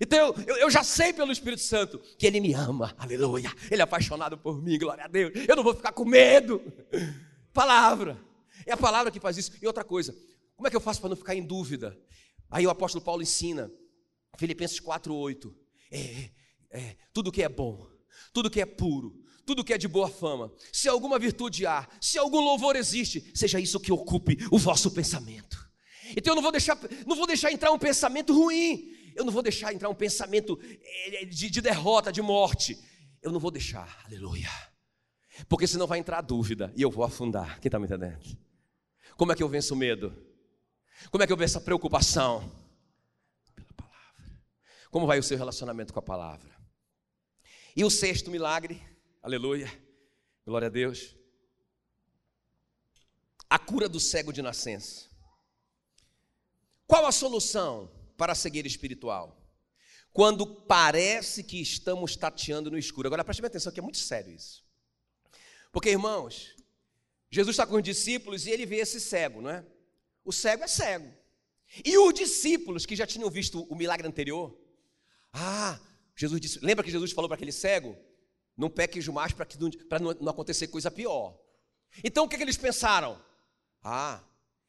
[0.00, 3.52] Então eu, eu, já sei pelo Espírito Santo que Ele me ama, aleluia.
[3.70, 5.32] Ele é apaixonado por mim, glória a Deus.
[5.48, 6.60] Eu não vou ficar com medo.
[7.52, 8.20] Palavra,
[8.66, 9.52] é a palavra que faz isso.
[9.60, 10.14] E outra coisa,
[10.54, 11.98] como é que eu faço para não ficar em dúvida?
[12.50, 13.70] Aí o apóstolo Paulo ensina,
[14.36, 15.52] Filipenses 4,8.
[15.90, 16.30] É,
[16.70, 17.86] é, tudo que é bom,
[18.32, 22.18] tudo que é puro, tudo que é de boa fama, se alguma virtude há, se
[22.18, 25.64] algum louvor existe, seja isso que ocupe o vosso pensamento.
[26.16, 26.76] Então eu não vou deixar,
[27.06, 31.24] não vou deixar entrar um pensamento ruim, eu não vou deixar entrar um pensamento eh,
[31.24, 32.76] de, de derrota, de morte.
[33.22, 34.50] Eu não vou deixar, aleluia.
[35.48, 37.58] Porque senão vai entrar a dúvida e eu vou afundar.
[37.60, 38.18] Quem está me entendendo?
[39.16, 40.14] Como é que eu venço o medo?
[41.10, 42.50] Como é que eu venço a preocupação?
[43.54, 44.40] Pela palavra.
[44.90, 46.54] Como vai o seu relacionamento com a palavra?
[47.74, 48.82] E o sexto milagre,
[49.26, 49.68] aleluia,
[50.46, 51.16] glória a Deus.
[53.50, 55.10] A cura do cego de nascença.
[56.86, 59.36] Qual a solução para a cegueira espiritual?
[60.12, 63.08] Quando parece que estamos tateando no escuro.
[63.08, 64.64] Agora preste atenção que é muito sério isso.
[65.72, 66.54] Porque, irmãos,
[67.28, 69.66] Jesus está com os discípulos e ele vê esse cego, não é?
[70.24, 71.12] O cego é cego.
[71.84, 74.56] E os discípulos que já tinham visto o milagre anterior,
[75.32, 75.80] ah,
[76.14, 77.98] Jesus disse, lembra que Jesus falou para aquele cego?
[78.56, 81.38] Não peques mais para não, não, acontecer coisa pior.
[82.02, 83.20] Então o que, que eles pensaram?
[83.82, 84.22] Ah,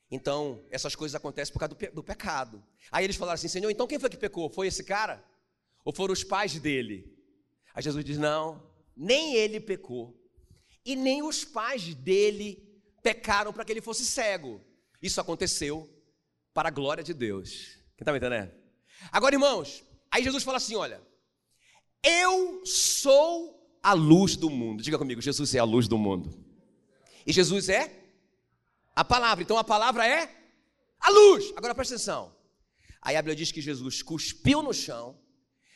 [0.10, 2.64] então, essas coisas acontecem por causa do, do, pecado.
[2.92, 4.50] Aí eles falaram assim: Senhor, então quem foi que pecou?
[4.50, 5.24] Foi esse cara?
[5.84, 7.18] Ou foram os pais dele?
[7.74, 8.62] Aí Jesus diz: Não,
[8.96, 10.16] nem ele pecou.
[10.86, 14.62] E nem os pais dele pecaram para que ele fosse cego.
[15.02, 15.90] Isso aconteceu
[16.54, 17.76] para a glória de Deus.
[17.96, 18.52] Quem está me entendendo?
[19.12, 21.02] Agora, irmãos, aí Jesus fala assim: Olha,
[22.04, 23.57] eu sou
[23.88, 24.84] a luz do mundo.
[24.84, 26.38] Diga comigo: Jesus é a luz do mundo.
[27.26, 27.90] E Jesus é
[28.94, 29.42] a palavra.
[29.42, 30.30] Então a palavra é
[31.00, 31.54] a luz.
[31.56, 32.36] Agora presta atenção.
[33.02, 35.18] Aí a Bíblia diz que Jesus cuspiu no chão,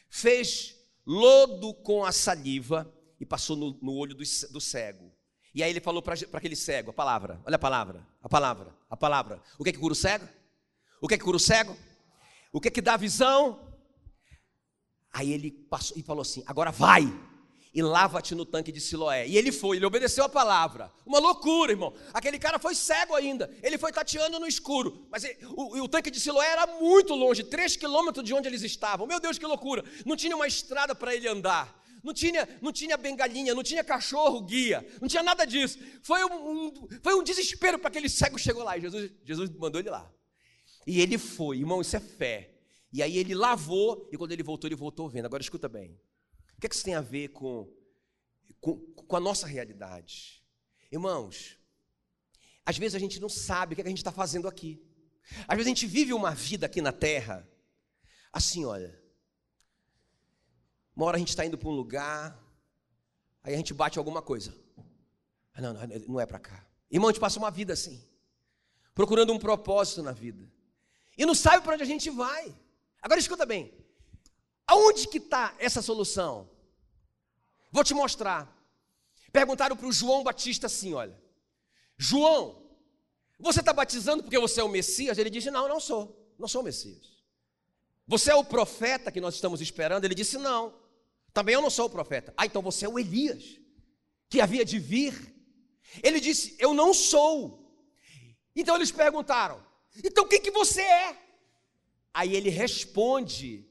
[0.09, 5.09] fez lodo com a saliva e passou no, no olho do, do, cego.
[5.55, 8.97] E aí ele falou para aquele cego, a palavra, olha a palavra, a palavra, a
[8.97, 9.41] palavra.
[9.57, 10.27] O que é que cura o cego?
[10.99, 11.77] O que é que cura o cego?
[12.51, 13.73] O que é que dá visão?
[15.13, 17.03] Aí ele passou e falou assim: agora vai
[17.73, 19.25] e lava-te no tanque de Siloé.
[19.27, 20.91] E ele foi, ele obedeceu a palavra.
[21.05, 21.93] Uma loucura, irmão.
[22.13, 23.49] Aquele cara foi cego ainda.
[23.63, 25.07] Ele foi tateando no escuro.
[25.09, 28.61] Mas ele, o, o, tanque de Siloé era muito longe, três quilômetros de onde eles
[28.61, 29.07] estavam.
[29.07, 29.85] Meu Deus, que loucura.
[30.05, 31.79] Não tinha uma estrada para ele andar.
[32.03, 35.77] Não tinha, não tinha bengalinha, não tinha cachorro guia, não tinha nada disso.
[36.01, 38.77] Foi um, um foi um desespero para aquele cego chegou lá.
[38.77, 40.11] E Jesus, Jesus mandou ele lá.
[40.85, 42.49] E ele foi, irmão, isso é fé.
[42.91, 45.25] E aí ele lavou, e quando ele voltou, ele voltou vendo.
[45.25, 45.97] Agora escuta bem
[46.61, 47.67] que, é que isso tem a ver com,
[48.59, 50.43] com, com a nossa realidade?
[50.91, 51.57] Irmãos,
[52.63, 54.79] às vezes a gente não sabe o que, é que a gente está fazendo aqui.
[55.47, 57.49] Às vezes a gente vive uma vida aqui na terra,
[58.31, 59.01] assim, olha.
[60.95, 62.39] Uma hora a gente está indo para um lugar,
[63.43, 64.55] aí a gente bate alguma coisa.
[65.53, 66.65] Ah, não, não, não é para cá.
[66.91, 68.07] Irmão, a gente passa uma vida assim,
[68.93, 70.51] procurando um propósito na vida.
[71.17, 72.55] E não sabe para onde a gente vai.
[73.01, 73.80] Agora escuta bem.
[74.67, 76.49] Aonde que está essa solução?
[77.71, 78.57] Vou te mostrar.
[79.31, 81.17] Perguntaram para o João Batista assim: olha,
[81.97, 82.61] João,
[83.39, 85.17] você está batizando porque você é o Messias?
[85.17, 87.21] Ele disse: não, não sou, não sou o Messias.
[88.07, 90.03] Você é o profeta que nós estamos esperando?
[90.03, 90.73] Ele disse: não,
[91.33, 92.33] também eu não sou o profeta.
[92.35, 93.59] Ah, então você é o Elias,
[94.29, 95.33] que havia de vir.
[96.03, 97.57] Ele disse: eu não sou.
[98.55, 99.65] Então eles perguntaram:
[100.03, 101.17] então quem que você é?
[102.13, 103.70] Aí ele responde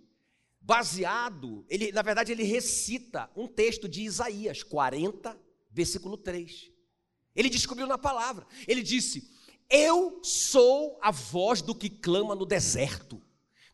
[0.61, 5.39] baseado, ele, na verdade, ele recita um texto de Isaías 40,
[5.71, 6.71] versículo 3.
[7.35, 8.47] Ele descobriu na palavra.
[8.69, 9.31] Ele disse:
[9.69, 13.23] Eu sou a voz do que clama no deserto.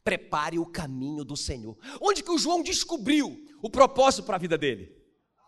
[0.05, 1.77] Prepare o caminho do Senhor.
[2.01, 4.97] Onde que o João descobriu o propósito para a vida dele?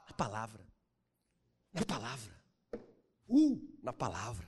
[0.09, 0.67] Na palavra.
[1.73, 2.35] Na palavra.
[3.29, 4.48] Uh, na palavra.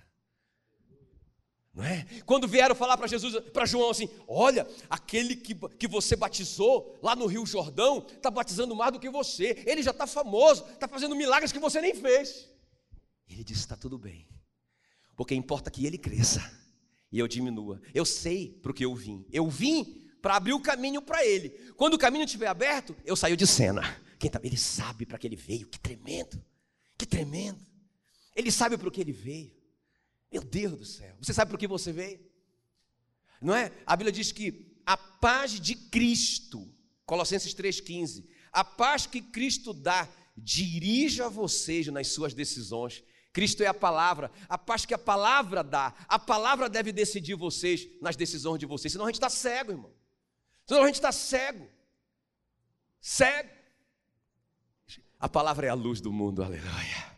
[1.72, 2.04] Não é?
[2.26, 7.14] Quando vieram falar para Jesus, para João assim: olha, aquele que, que você batizou lá
[7.14, 11.14] no Rio Jordão está batizando mais do que você, ele já está famoso, está fazendo
[11.14, 12.48] milagres que você nem fez.
[13.28, 14.26] Ele disse: está tudo bem,
[15.16, 16.40] porque importa que ele cresça
[17.12, 17.80] e eu diminua.
[17.94, 21.50] Eu sei para o que eu vim, eu vim para abrir o caminho para ele.
[21.76, 23.82] Quando o caminho estiver aberto, eu saio de cena.
[24.18, 26.44] Quem tá, ele sabe para que ele veio, que tremendo,
[26.98, 27.64] que tremendo.
[28.34, 29.59] Ele sabe para o que ele veio.
[30.30, 31.16] Meu Deus do céu.
[31.20, 32.20] Você sabe por que você veio?
[33.40, 33.72] Não é?
[33.86, 36.72] A Bíblia diz que a paz de Cristo,
[37.04, 43.02] Colossenses 3,15, a paz que Cristo dá, dirija vocês nas suas decisões.
[43.32, 47.86] Cristo é a palavra, a paz que a palavra dá, a palavra deve decidir vocês
[48.00, 49.94] nas decisões de vocês, senão a gente está cego, irmão.
[50.66, 51.68] Senão a gente está cego.
[53.00, 53.48] Cego.
[55.18, 57.16] A palavra é a luz do mundo, aleluia.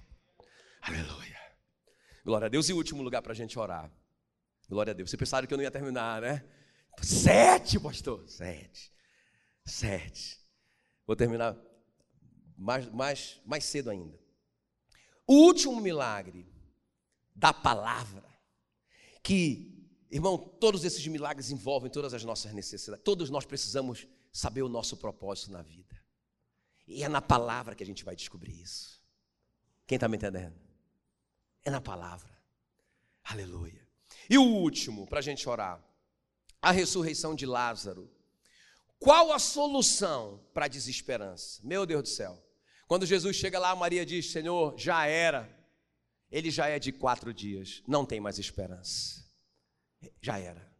[0.83, 1.32] Aleluia.
[2.25, 2.68] Glória a Deus.
[2.68, 3.91] E último lugar para a gente orar.
[4.68, 5.11] Glória a Deus.
[5.11, 6.45] Você pensaram que eu não ia terminar, né?
[7.03, 8.29] Sete, pastor.
[8.29, 8.93] Sete.
[9.64, 10.39] Sete.
[11.07, 11.57] Vou terminar
[12.57, 14.18] mais, mais, mais cedo ainda.
[15.27, 16.47] O último milagre
[17.35, 18.25] da palavra,
[19.23, 23.05] que, irmão, todos esses milagres envolvem todas as nossas necessidades.
[23.05, 26.01] Todos nós precisamos saber o nosso propósito na vida.
[26.87, 29.03] E é na palavra que a gente vai descobrir isso.
[29.87, 30.62] Quem está me entendendo?
[31.65, 32.31] É na palavra.
[33.25, 33.87] Aleluia.
[34.29, 35.83] E o último, para a gente orar,
[36.61, 38.09] a ressurreição de Lázaro.
[38.99, 41.61] Qual a solução para a desesperança?
[41.65, 42.41] Meu Deus do céu.
[42.87, 45.51] Quando Jesus chega lá, Maria diz: Senhor, já era.
[46.31, 49.25] Ele já é de quatro dias, não tem mais esperança.
[50.21, 50.73] Já era.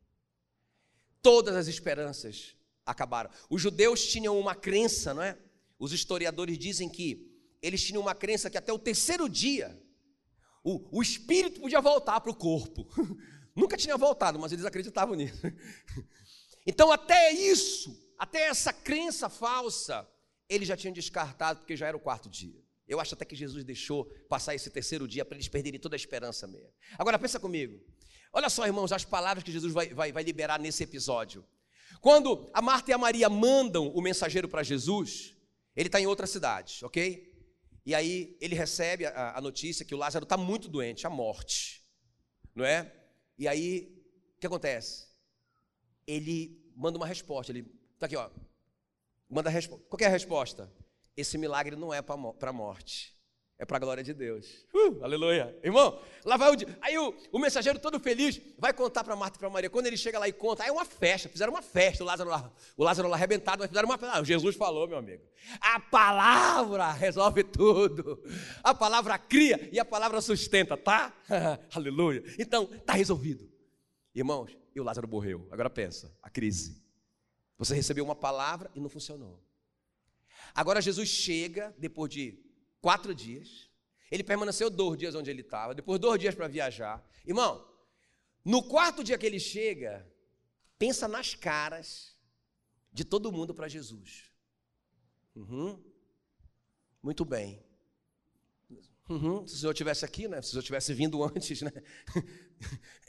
[1.21, 2.57] Todas as esperanças
[2.87, 3.31] acabaram.
[3.51, 5.37] Os judeus tinham uma crença, não é?
[5.79, 7.29] Os historiadores dizem que
[7.61, 9.82] eles tinham uma crença que até o terceiro dia
[10.65, 12.87] o, o espírito podia voltar para o corpo.
[13.55, 15.41] Nunca tinha voltado, mas eles acreditavam nisso.
[16.65, 20.09] Então, até isso, até essa crença falsa,
[20.49, 22.63] eles já tinham descartado, porque já era o quarto dia.
[22.87, 25.99] Eu acho até que Jesus deixou passar esse terceiro dia para eles perderem toda a
[25.99, 26.73] esperança mesmo.
[26.97, 27.81] Agora, pensa comigo.
[28.33, 31.45] Olha só, irmãos, as palavras que Jesus vai, vai, vai liberar nesse episódio.
[32.01, 35.37] Quando a Marta e a Maria mandam o mensageiro para Jesus,
[35.75, 37.32] ele está em outra cidade, ok?
[37.85, 41.83] E aí ele recebe a, a notícia que o Lázaro está muito doente, a morte,
[42.55, 42.93] não é?
[43.39, 43.93] E aí,
[44.37, 45.09] o que acontece?
[46.07, 48.31] Ele manda uma resposta, ele está aqui, ó,
[49.29, 49.85] manda resposta.
[49.89, 50.73] Qual é a resposta?
[51.17, 53.17] Esse milagre não é para a morte,
[53.63, 54.67] é para a glória de Deus.
[54.75, 55.57] Uh, aleluia.
[55.63, 56.67] Irmão, lá vai o dia.
[56.81, 59.71] Aí o, o mensageiro todo feliz vai contar para Marta e para Maria.
[59.71, 62.03] Quando ele chega lá e conta, aí é uma festa, fizeram uma festa.
[62.03, 64.19] O Lázaro lá, o Lázaro lá arrebentado, mas fizeram uma festa.
[64.19, 65.23] Ah, Jesus falou, meu amigo.
[65.61, 68.21] A palavra resolve tudo.
[68.65, 71.15] A palavra cria e a palavra sustenta, tá?
[71.73, 72.25] aleluia.
[72.41, 73.49] Então, tá resolvido.
[74.13, 75.47] Irmãos, e o Lázaro morreu.
[75.53, 76.83] Agora pensa, a crise.
[77.59, 79.41] Você recebeu uma palavra e não funcionou.
[80.53, 82.43] Agora Jesus chega, depois de
[82.83, 83.71] quatro dias.
[84.11, 87.03] Ele permaneceu dois dias onde ele estava, depois dois dias para viajar.
[87.27, 87.67] Irmão,
[88.45, 90.07] no quarto dia que ele chega,
[90.79, 92.15] pensa nas caras
[92.93, 94.31] de todo mundo para Jesus.
[95.35, 95.83] Uhum.
[97.03, 97.65] Muito bem.
[99.09, 99.47] Uhum.
[99.47, 100.43] Se o senhor tivesse aqui, né?
[100.43, 101.73] Se o senhor tivesse vindo antes, né?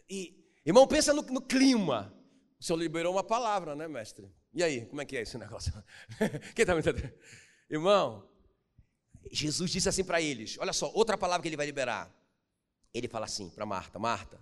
[0.10, 2.14] E, irmão, pensa no, no clima.
[2.60, 4.30] O senhor liberou uma palavra, né, mestre?
[4.54, 5.74] E aí, como é que é esse negócio?
[6.54, 7.14] Quem está me entendendo?
[7.70, 8.30] Irmão,
[9.32, 12.12] Jesus disse assim para eles: olha só, outra palavra que ele vai liberar.
[12.94, 14.40] Ele fala assim para Marta: Marta,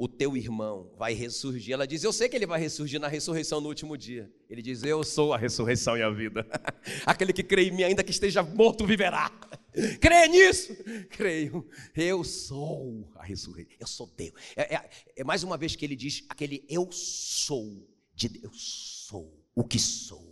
[0.00, 1.74] o teu irmão vai ressurgir.
[1.74, 4.32] Ela diz: Eu sei que ele vai ressurgir na ressurreição no último dia.
[4.48, 6.46] Ele diz: Eu sou a ressurreição e a vida.
[7.04, 9.30] Aquele que crê em mim, ainda que esteja morto, viverá.
[10.00, 10.74] Crê nisso?
[11.10, 11.68] Creio.
[11.94, 13.76] Eu sou a ressurreição.
[13.78, 14.32] Eu sou Deus.
[14.56, 18.44] É, é, é mais uma vez que ele diz: aquele eu sou de Deus.
[18.44, 20.29] Eu sou o que sou.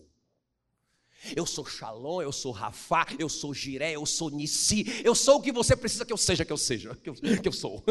[1.34, 5.42] Eu sou Shalom, eu sou Rafá, eu sou Jiré, eu sou Nissi, eu sou o
[5.42, 7.82] que você precisa que eu seja, que eu seja, que eu, que eu sou.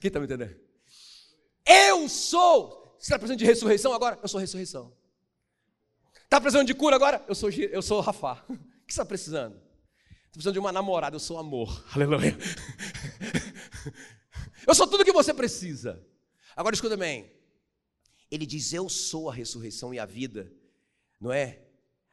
[0.00, 0.56] Quem está me entendendo?
[1.64, 2.96] Eu sou.
[2.98, 4.18] Você está precisando de ressurreição agora?
[4.20, 4.92] Eu sou ressurreição.
[6.24, 7.24] Está precisando de cura agora?
[7.28, 8.44] Eu sou, eu sou Rafá.
[8.82, 9.54] O que você está precisando?
[9.54, 11.84] Está precisando de uma namorada, eu sou amor.
[11.94, 12.36] Aleluia.
[14.66, 16.04] Eu sou tudo que você precisa.
[16.56, 17.32] Agora escuta bem.
[18.28, 20.52] Ele diz: Eu sou a ressurreição e a vida
[21.22, 21.60] não é?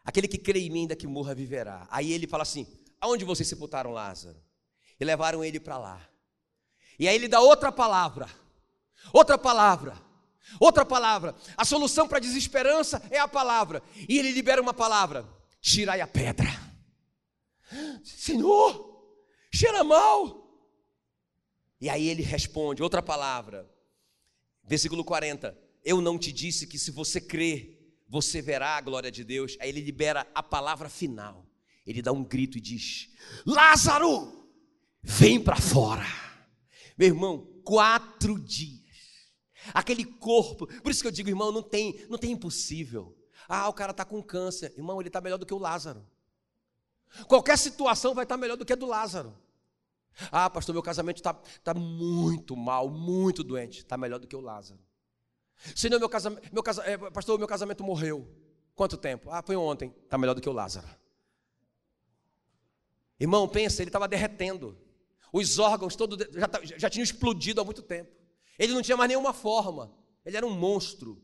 [0.05, 1.87] Aquele que crê em mim, ainda que morra, viverá.
[1.89, 2.67] Aí ele fala assim:
[3.01, 4.39] aonde vocês sepultaram Lázaro?
[4.99, 6.09] E levaram ele para lá.
[6.99, 8.29] E aí ele dá outra palavra,
[9.11, 9.99] outra palavra,
[10.59, 11.35] outra palavra.
[11.57, 13.81] A solução para a desesperança é a palavra.
[14.07, 15.27] E ele libera uma palavra:
[15.59, 16.49] tirai a pedra.
[18.03, 19.17] Senhor,
[19.51, 20.47] cheira mal.
[21.81, 23.67] E aí ele responde, outra palavra,
[24.63, 25.57] versículo 40.
[25.83, 27.78] Eu não te disse que se você crer,
[28.09, 29.55] você verá a glória de Deus.
[29.61, 31.45] Aí ele libera a palavra final.
[31.85, 33.09] Ele dá um grito e diz:
[33.45, 34.49] Lázaro,
[35.01, 36.05] vem para fora.
[36.97, 38.79] Meu irmão, quatro dias.
[39.73, 43.15] Aquele corpo, por isso que eu digo, irmão, não tem, não tem impossível.
[43.47, 44.73] Ah, o cara está com câncer.
[44.75, 46.05] Irmão, ele está melhor do que o Lázaro.
[47.27, 49.37] Qualquer situação vai estar tá melhor do que a do Lázaro.
[50.31, 53.79] Ah, pastor, meu casamento está tá muito mal, muito doente.
[53.79, 54.79] Está melhor do que o Lázaro.
[55.75, 58.27] Senhor, meu casamento, meu é, pastor, meu casamento morreu.
[58.75, 59.29] Quanto tempo?
[59.29, 59.93] Ah, foi ontem.
[60.03, 60.87] Está melhor do que o Lázaro.
[63.19, 64.77] Irmão, pensa, ele estava derretendo.
[65.33, 68.09] Os órgãos todos já, já tinham explodido há muito tempo.
[68.57, 69.93] Ele não tinha mais nenhuma forma.
[70.25, 71.21] Ele era um monstro.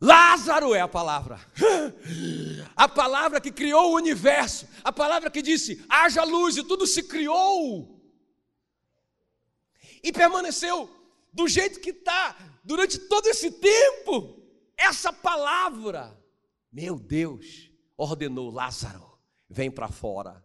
[0.00, 1.40] Lázaro é a palavra.
[2.76, 4.68] A palavra que criou o universo.
[4.84, 7.98] A palavra que disse: haja luz e tudo se criou.
[10.02, 10.90] E permaneceu
[11.32, 12.36] do jeito que está
[12.66, 14.42] durante todo esse tempo.
[14.76, 16.20] essa palavra,
[16.70, 20.44] meu Deus, ordenou Lázaro, vem para fora.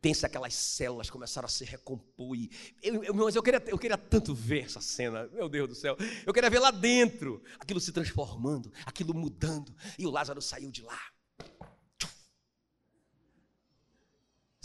[0.00, 2.36] Pensa aquelas células começaram a se recompor.
[2.82, 5.96] Eu, eu, eu, queria, eu queria tanto ver essa cena, meu Deus do céu.
[6.24, 9.74] Eu queria ver lá dentro, aquilo se transformando, aquilo mudando.
[9.98, 11.00] E o Lázaro saiu de lá.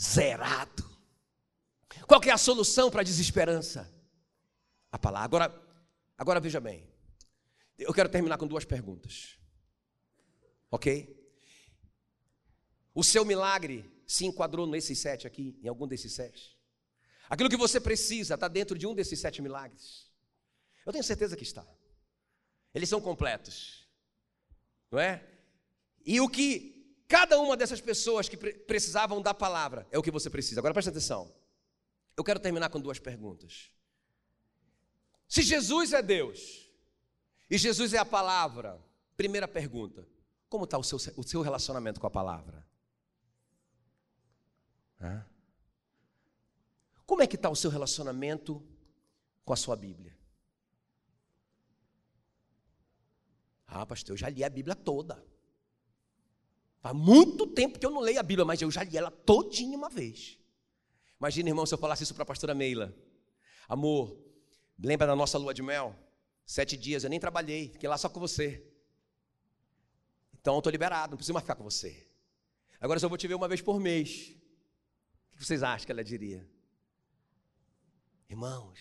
[0.00, 0.84] Zerado.
[2.06, 3.92] Qual que é a solução para a desesperança?
[4.90, 5.24] A palavra.
[5.24, 5.65] Agora,
[6.16, 6.88] agora veja bem.
[7.78, 9.38] Eu quero terminar com duas perguntas.
[10.70, 11.14] Ok?
[12.94, 16.56] O seu milagre se enquadrou nesses sete aqui, em algum desses sete?
[17.28, 20.10] Aquilo que você precisa está dentro de um desses sete milagres?
[20.84, 21.66] Eu tenho certeza que está.
[22.72, 23.88] Eles são completos,
[24.90, 25.26] não é?
[26.04, 30.30] E o que cada uma dessas pessoas que precisavam da palavra é o que você
[30.30, 30.60] precisa.
[30.60, 31.34] Agora presta atenção.
[32.16, 33.70] Eu quero terminar com duas perguntas.
[35.28, 36.70] Se Jesus é Deus
[37.50, 38.80] e Jesus é a palavra,
[39.16, 40.06] primeira pergunta:
[40.48, 42.66] como está o seu, o seu relacionamento com a palavra?
[47.04, 48.62] Como é que está o seu relacionamento
[49.44, 50.16] com a sua Bíblia?
[53.66, 55.24] Ah, pastor, eu já li a Bíblia toda.
[56.80, 59.76] Faz muito tempo que eu não leio a Bíblia, mas eu já li ela todinha
[59.76, 60.38] uma vez.
[61.18, 62.94] Imagina, irmão, se eu falasse isso para a pastora Meila.
[63.68, 64.16] Amor,
[64.78, 65.96] lembra da nossa lua de mel?
[66.44, 68.64] Sete dias, eu nem trabalhei, fiquei lá só com você.
[70.32, 72.06] Então eu estou liberado, não preciso mais ficar com você.
[72.80, 74.34] Agora só vou te ver uma vez por mês.
[75.32, 76.48] O que vocês acham que ela diria?
[78.28, 78.78] Irmãos,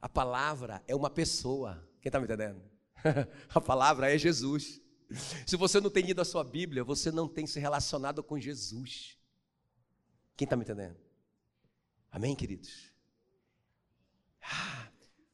[0.00, 1.88] a palavra é uma pessoa.
[2.00, 2.62] Quem está me entendendo?
[3.48, 4.80] a palavra é Jesus.
[5.46, 9.18] Se você não tem lido a sua Bíblia, você não tem se relacionado com Jesus.
[10.36, 10.96] Quem está me entendendo?
[12.10, 12.91] Amém, queridos?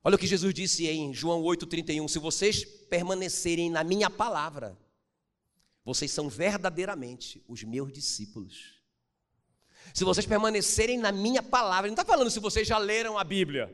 [0.04, 4.78] Olha o que Jesus disse em João 8,31: Se vocês permanecerem na minha palavra,
[5.84, 8.78] vocês são verdadeiramente os meus discípulos.
[9.94, 13.24] Se vocês permanecerem na minha palavra, ele não está falando se vocês já leram a
[13.24, 13.66] Bíblia.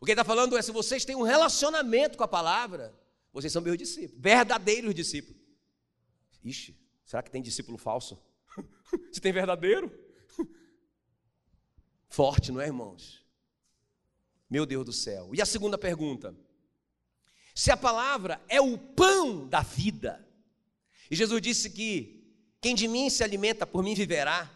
[0.00, 2.94] O que ele está falando é se vocês têm um relacionamento com a palavra,
[3.32, 5.40] vocês são meus discípulos, verdadeiros discípulos.
[6.44, 8.22] Ixi, será que tem discípulo falso?
[9.10, 9.90] se tem verdadeiro?
[12.08, 13.23] Forte, não é, irmãos?
[14.48, 15.30] Meu Deus do céu.
[15.34, 16.34] E a segunda pergunta:
[17.54, 20.26] se a palavra é o pão da vida,
[21.10, 22.22] e Jesus disse que
[22.60, 24.50] quem de mim se alimenta, por mim viverá.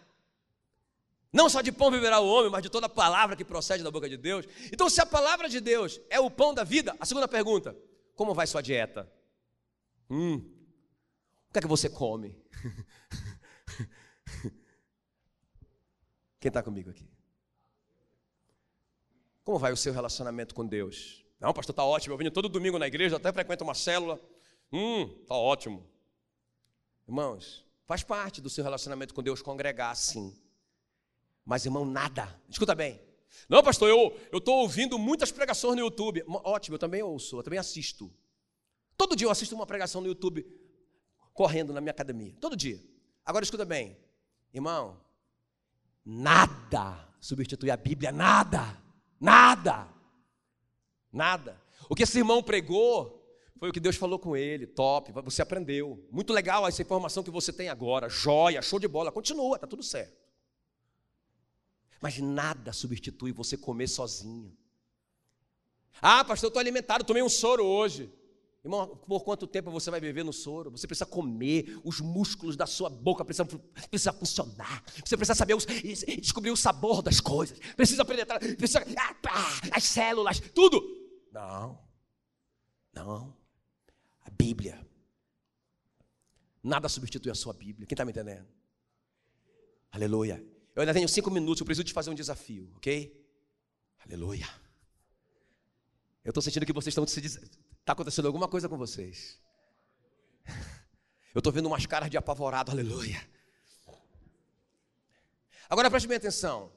[1.33, 4.09] Não só de pão viverá o homem, mas de toda palavra que procede da boca
[4.09, 4.47] de Deus.
[4.73, 7.77] Então, se a palavra de Deus é o pão da vida, a segunda pergunta:
[8.15, 9.11] como vai sua dieta?
[10.11, 10.37] Hum,
[11.49, 12.43] o que é que você come?
[16.41, 17.18] Quem está comigo aqui?
[19.49, 21.25] Como vai o seu relacionamento com Deus?
[21.41, 22.13] Não, pastor, está ótimo.
[22.13, 24.21] Eu venho todo domingo na igreja, até frequento uma célula.
[24.71, 25.89] Hum, está ótimo.
[27.07, 30.39] Irmãos, faz parte do seu relacionamento com Deus congregar, sim.
[31.47, 32.39] Mas, irmão, nada.
[32.47, 33.01] Escuta bem.
[33.49, 36.23] Não, pastor, eu estou ouvindo muitas pregações no YouTube.
[36.29, 38.13] Ótimo, eu também ouço, eu também assisto.
[38.99, 40.47] Todo dia eu assisto uma pregação no YouTube
[41.33, 42.37] correndo na minha academia.
[42.39, 42.85] Todo dia.
[43.25, 43.97] Agora escuta bem.
[44.53, 45.01] Irmão,
[46.05, 48.87] nada substitui a Bíblia, nada.
[49.21, 49.89] Nada.
[51.13, 51.61] Nada.
[51.89, 53.19] O que esse irmão pregou
[53.59, 54.67] foi o que Deus falou com ele.
[54.67, 56.07] Top, você aprendeu.
[56.11, 58.09] Muito legal essa informação que você tem agora.
[58.09, 59.11] Joia, show de bola.
[59.11, 60.17] Continua, tá tudo certo.
[62.01, 64.57] Mas nada substitui você comer sozinho.
[66.01, 68.13] Ah, pastor, eu estou alimentado, tomei um soro hoje.
[68.69, 70.71] Irmão, por quanto tempo você vai viver no soro?
[70.71, 73.47] Você precisa comer, os músculos da sua boca precisam,
[73.89, 74.85] precisam funcionar.
[75.03, 77.59] Você precisa saber, os, descobrir o sabor das coisas.
[77.75, 78.85] Precisa penetrar, precisa,
[79.27, 80.83] ah, as células, tudo.
[81.33, 81.83] Não,
[82.93, 83.35] não.
[84.21, 84.87] A Bíblia.
[86.63, 87.87] Nada substitui a sua Bíblia.
[87.87, 88.47] Quem está me entendendo?
[89.91, 90.45] Aleluia.
[90.77, 93.19] Eu ainda tenho cinco minutos, eu preciso te fazer um desafio, ok?
[94.05, 94.47] Aleluia.
[96.23, 97.19] Eu estou sentindo que vocês estão se
[97.89, 99.41] Está acontecendo alguma coisa com vocês.
[101.35, 103.19] Eu estou vendo umas caras de apavorado, aleluia.
[105.71, 106.71] Agora preste bem atenção.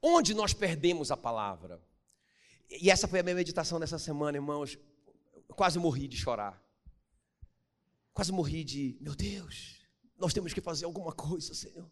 [0.00, 1.82] Onde nós perdemos a palavra?
[2.70, 4.78] E essa foi a minha meditação dessa semana, irmãos.
[5.48, 6.62] Eu quase morri de chorar.
[8.14, 9.80] Quase morri de, meu Deus,
[10.16, 11.90] nós temos que fazer alguma coisa, Senhor.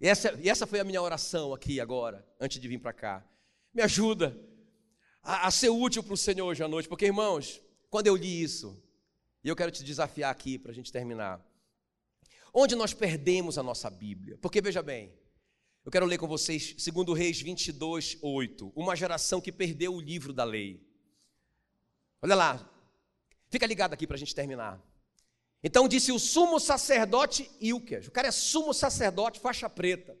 [0.00, 3.26] E essa, e essa foi a minha oração aqui agora, antes de vir para cá.
[3.74, 4.47] Me ajuda
[5.28, 7.60] a, a ser útil para o Senhor hoje à noite, porque irmãos,
[7.90, 8.82] quando eu li isso,
[9.44, 11.44] e eu quero te desafiar aqui para a gente terminar.
[12.52, 14.38] Onde nós perdemos a nossa Bíblia?
[14.38, 15.12] Porque veja bem,
[15.84, 18.72] eu quero ler com vocês 2 Reis 22, 8.
[18.74, 20.82] Uma geração que perdeu o livro da lei.
[22.22, 22.70] Olha lá,
[23.50, 24.80] Fica ligado aqui para a gente terminar.
[25.62, 30.16] Então disse o sumo sacerdote Ilquias, o cara é sumo sacerdote, faixa preta,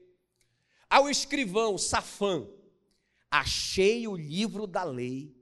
[0.90, 2.48] ao escrivão Safã,
[3.30, 5.36] achei o livro da lei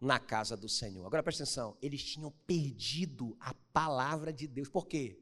[0.00, 1.04] na casa do Senhor.
[1.06, 4.68] Agora presta atenção, eles tinham perdido a palavra de Deus.
[4.68, 5.18] Por quê?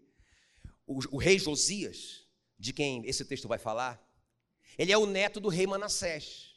[0.86, 2.26] O, o rei Josias,
[2.58, 4.02] de quem esse texto vai falar,
[4.76, 6.54] ele é o neto do rei Manassés,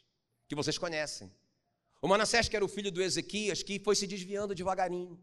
[0.48, 1.32] que vocês conhecem.
[2.00, 5.20] O Manassés, que era o filho do Ezequias, que foi se desviando devagarinho.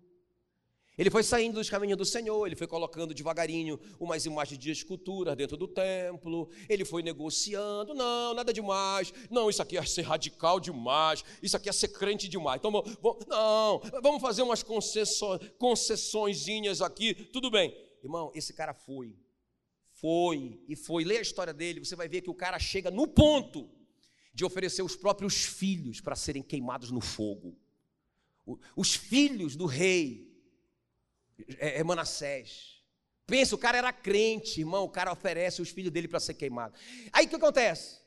[0.99, 5.33] Ele foi saindo dos caminhos do Senhor, ele foi colocando devagarinho umas imagens de escultura
[5.33, 10.59] dentro do templo, ele foi negociando, não, nada demais, não, isso aqui é ser radical
[10.59, 14.61] demais, isso aqui é ser crente demais, então, não, vamos fazer umas
[15.57, 17.73] concessõezinhas aqui, tudo bem.
[18.03, 19.15] Irmão, esse cara foi,
[19.93, 23.07] foi e foi, lê a história dele, você vai ver que o cara chega no
[23.07, 23.69] ponto
[24.33, 27.57] de oferecer os próprios filhos para serem queimados no fogo.
[28.75, 30.28] Os filhos do rei,
[31.57, 32.79] é, é Manassés.
[33.25, 36.73] Pensa, o cara era crente, irmão, o cara oferece os filhos dele para ser queimado.
[37.13, 37.99] Aí o que acontece?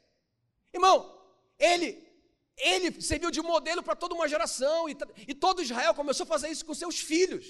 [0.72, 1.20] Irmão,
[1.58, 2.10] ele
[2.56, 6.48] ele serviu de modelo para toda uma geração e, e todo Israel começou a fazer
[6.48, 7.46] isso com seus filhos.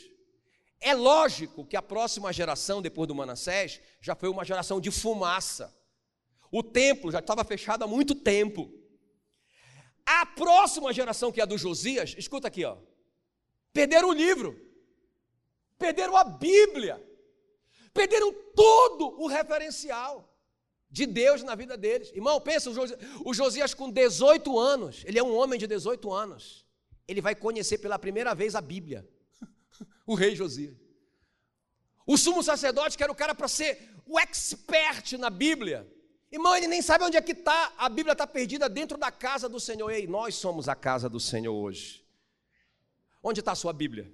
[0.80, 5.74] É lógico que a próxima geração, depois do Manassés, já foi uma geração de fumaça.
[6.50, 8.70] O templo já estava fechado há muito tempo.
[10.04, 12.76] A próxima geração, que é a do Josias, escuta aqui, ó.
[13.72, 14.58] Perderam o livro
[15.82, 17.04] perderam a Bíblia,
[17.92, 20.32] perderam todo o referencial
[20.88, 22.12] de Deus na vida deles.
[22.12, 22.70] Irmão, pensa,
[23.24, 26.64] o Josias, com 18 anos, ele é um homem de 18 anos,
[27.08, 29.08] ele vai conhecer pela primeira vez a Bíblia,
[30.06, 30.76] o rei Josias.
[32.06, 35.90] O sumo sacerdote, que era o cara para ser o expert na Bíblia,
[36.30, 37.74] Irmão, ele nem sabe onde é que está.
[37.76, 39.90] A Bíblia está perdida dentro da casa do Senhor.
[39.90, 42.02] Ei, nós somos a casa do Senhor hoje.
[43.22, 44.10] Onde está a sua Bíblia?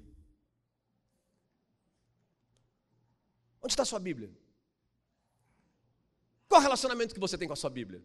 [3.62, 4.30] Onde está a sua Bíblia?
[6.48, 8.02] Qual o relacionamento que você tem com a sua Bíblia?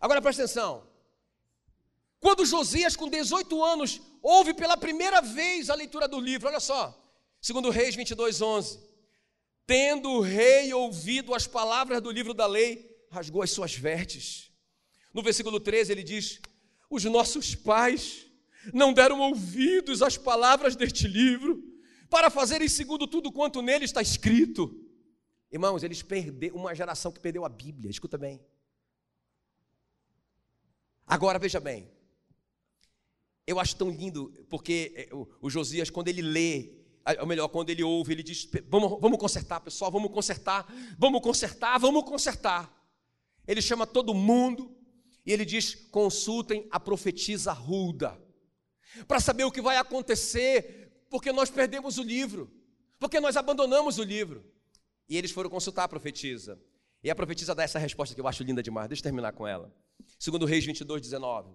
[0.00, 0.86] Agora presta atenção.
[2.20, 6.94] Quando Josias, com 18 anos, ouve pela primeira vez a leitura do livro, olha só,
[7.40, 8.78] segundo Reis 22, 11.
[9.66, 14.50] Tendo o rei ouvido as palavras do livro da lei, rasgou as suas vestes.
[15.14, 16.40] No versículo 13 ele diz:
[16.90, 18.26] Os nossos pais
[18.74, 21.62] não deram ouvidos às palavras deste livro,
[22.10, 24.84] para fazerem segundo tudo quanto nele está escrito.
[25.50, 28.44] Irmãos, eles perderam uma geração que perdeu a Bíblia, escuta bem.
[31.06, 31.90] Agora veja bem,
[33.46, 36.72] eu acho tão lindo, porque é, o, Josias, quando ele lê,
[37.20, 41.78] ou melhor, quando ele ouve, ele diz: vamos, vamos consertar, pessoal, vamos consertar, vamos consertar,
[41.78, 42.72] vamos consertar.
[43.46, 44.76] Ele chama todo mundo
[45.26, 48.20] e ele diz: consultem a profetisa Ruda,
[49.08, 52.50] para saber o que vai acontecer porque nós perdemos o livro,
[52.98, 54.44] porque nós abandonamos o livro.
[55.08, 56.58] E eles foram consultar a profetisa.
[57.02, 58.88] E a profetisa dá essa resposta que eu acho linda demais.
[58.88, 59.74] Deixa eu terminar com ela.
[60.18, 61.52] Segundo Reis 22, 19.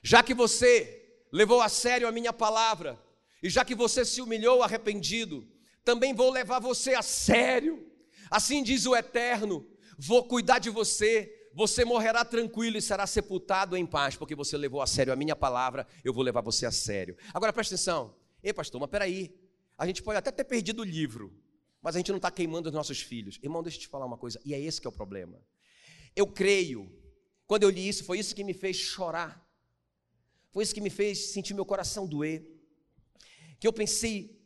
[0.00, 2.98] Já que você levou a sério a minha palavra,
[3.42, 5.46] e já que você se humilhou arrependido,
[5.84, 7.90] também vou levar você a sério.
[8.30, 9.66] Assim diz o Eterno:
[9.98, 14.80] vou cuidar de você, você morrerá tranquilo e será sepultado em paz, porque você levou
[14.80, 17.16] a sério a minha palavra, eu vou levar você a sério.
[17.32, 18.14] Agora presta atenção.
[18.42, 19.34] Ei, pastor, mas peraí.
[19.76, 21.34] A gente pode até ter perdido o livro,
[21.80, 23.38] mas a gente não está queimando os nossos filhos.
[23.42, 25.40] Irmão, deixa eu te falar uma coisa, e é esse que é o problema.
[26.14, 26.90] Eu creio,
[27.46, 29.42] quando eu li isso, foi isso que me fez chorar.
[30.50, 32.46] Foi isso que me fez sentir meu coração doer.
[33.58, 34.38] Que eu pensei,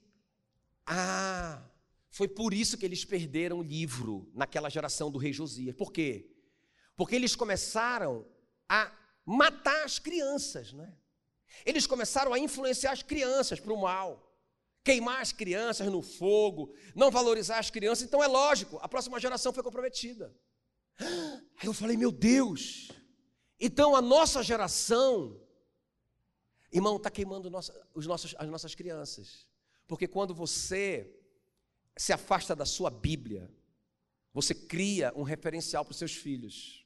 [0.87, 1.69] ah,
[2.09, 5.75] foi por isso que eles perderam o livro naquela geração do rei Josias.
[5.75, 6.31] Por quê?
[6.97, 8.27] Porque eles começaram
[8.69, 8.91] a
[9.25, 10.97] matar as crianças, né?
[11.65, 14.35] Eles começaram a influenciar as crianças para o mal,
[14.83, 18.05] queimar as crianças no fogo, não valorizar as crianças.
[18.05, 20.35] Então é lógico, a próxima geração foi comprometida.
[20.99, 22.91] Aí eu falei, meu Deus,
[23.59, 25.41] então a nossa geração,
[26.73, 29.47] irmão, está queimando nossa, os nossos, as nossas crianças.
[29.87, 31.13] Porque quando você
[31.97, 33.51] se afasta da sua Bíblia,
[34.33, 36.86] você cria um referencial para os seus filhos.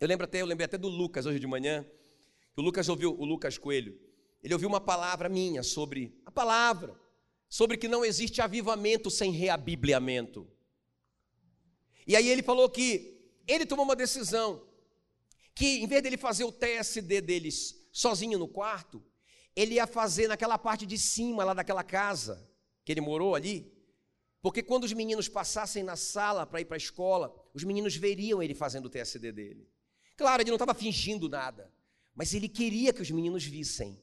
[0.00, 1.86] Eu lembro até, eu lembrei até do Lucas hoje de manhã.
[2.56, 4.00] O Lucas ouviu, o Lucas Coelho,
[4.42, 6.98] ele ouviu uma palavra minha sobre a palavra,
[7.50, 10.50] sobre que não existe avivamento sem reabibliamento.
[12.06, 14.66] E aí ele falou que ele tomou uma decisão
[15.54, 19.04] que em vez dele fazer o TSD deles sozinho no quarto,
[19.54, 22.48] ele ia fazer naquela parte de cima lá daquela casa
[22.86, 23.70] que ele morou ali,
[24.40, 28.42] porque quando os meninos passassem na sala para ir para a escola, os meninos veriam
[28.42, 29.68] ele fazendo o TSD dele.
[30.20, 31.72] Claro, ele não estava fingindo nada,
[32.14, 33.98] mas ele queria que os meninos vissem.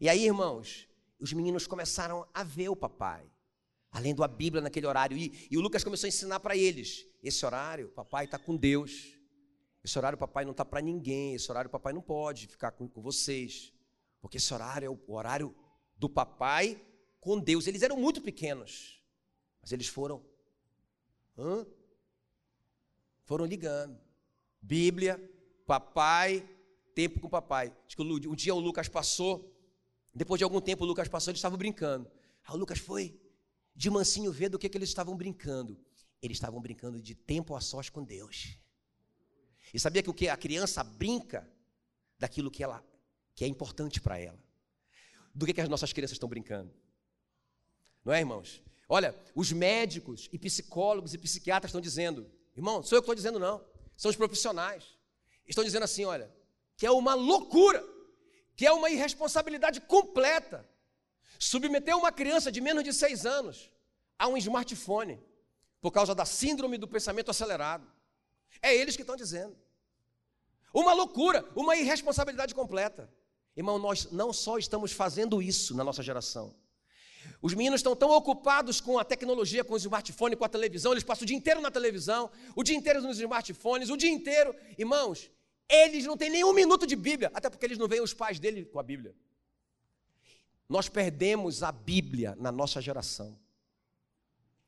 [0.00, 0.88] E aí, irmãos,
[1.20, 3.30] os meninos começaram a ver o papai,
[3.90, 5.18] além da Bíblia naquele horário.
[5.18, 9.18] E, e o Lucas começou a ensinar para eles: esse horário, papai está com Deus.
[9.84, 11.34] Esse horário, papai não está para ninguém.
[11.34, 13.70] Esse horário, papai não pode ficar com, com vocês.
[14.22, 15.54] Porque esse horário é o, o horário
[15.94, 16.82] do papai
[17.20, 17.66] com Deus.
[17.66, 18.98] Eles eram muito pequenos,
[19.60, 20.24] mas eles foram.
[21.36, 21.66] Hã?
[23.24, 24.00] Foram ligando.
[24.62, 25.20] Bíblia,
[25.66, 26.48] papai,
[26.94, 27.74] tempo com papai.
[27.86, 29.52] Acho que um dia o Lucas passou,
[30.14, 32.10] depois de algum tempo o Lucas passou, eles estavam brincando.
[32.44, 33.20] Aí o Lucas foi
[33.74, 35.78] de mansinho ver do que, que eles estavam brincando.
[36.22, 38.56] Eles estavam brincando de tempo a sós com Deus.
[39.72, 41.50] E sabia que o que a criança brinca
[42.18, 42.84] daquilo que ela
[43.34, 44.38] que é importante para ela.
[45.34, 46.72] Do que, que as nossas crianças estão brincando?
[48.04, 48.62] Não é, irmãos?
[48.88, 53.38] Olha, os médicos e psicólogos e psiquiatras estão dizendo, irmão, sou eu que estou dizendo
[53.40, 53.64] não,
[53.96, 54.96] são os profissionais.
[55.46, 56.32] Estão dizendo assim, olha,
[56.76, 57.84] que é uma loucura,
[58.56, 60.68] que é uma irresponsabilidade completa
[61.38, 63.70] submeter uma criança de menos de seis anos
[64.18, 65.20] a um smartphone
[65.80, 67.86] por causa da síndrome do pensamento acelerado.
[68.62, 69.56] É eles que estão dizendo.
[70.72, 73.12] Uma loucura, uma irresponsabilidade completa.
[73.56, 76.54] Irmão, nós não só estamos fazendo isso na nossa geração.
[77.40, 81.04] Os meninos estão tão ocupados com a tecnologia, com o smartphone, com a televisão, eles
[81.04, 84.54] passam o dia inteiro na televisão, o dia inteiro nos smartphones, o dia inteiro.
[84.78, 85.30] Irmãos,
[85.68, 88.64] eles não têm nenhum minuto de Bíblia, até porque eles não veem os pais dele
[88.64, 89.14] com a Bíblia.
[90.68, 93.38] Nós perdemos a Bíblia na nossa geração.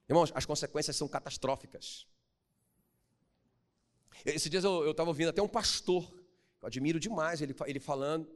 [0.09, 2.07] Irmãos, as consequências são catastróficas.
[4.25, 6.05] Esses dias eu estava ouvindo até um pastor,
[6.59, 8.29] que eu admiro demais, ele, ele falando,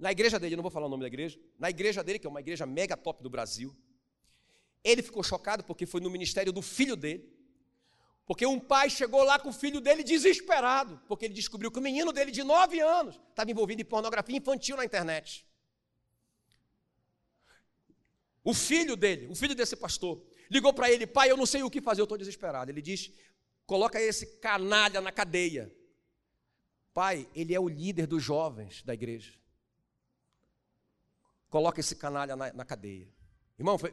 [0.00, 2.26] na igreja dele, eu não vou falar o nome da igreja, na igreja dele, que
[2.26, 3.76] é uma igreja mega top do Brasil,
[4.82, 7.30] ele ficou chocado porque foi no ministério do filho dele,
[8.26, 11.82] porque um pai chegou lá com o filho dele desesperado, porque ele descobriu que o
[11.82, 15.46] menino dele de 9 anos estava envolvido em pornografia infantil na internet.
[18.42, 21.70] O filho dele, o filho desse pastor, ligou para ele: Pai, eu não sei o
[21.70, 22.70] que fazer, eu estou desesperado.
[22.70, 23.12] Ele diz:
[23.66, 25.70] Coloca esse canalha na cadeia.
[26.94, 29.39] Pai, ele é o líder dos jovens da igreja.
[31.50, 33.12] Coloca esse canalha na, na cadeia.
[33.58, 33.92] Irmão, foi...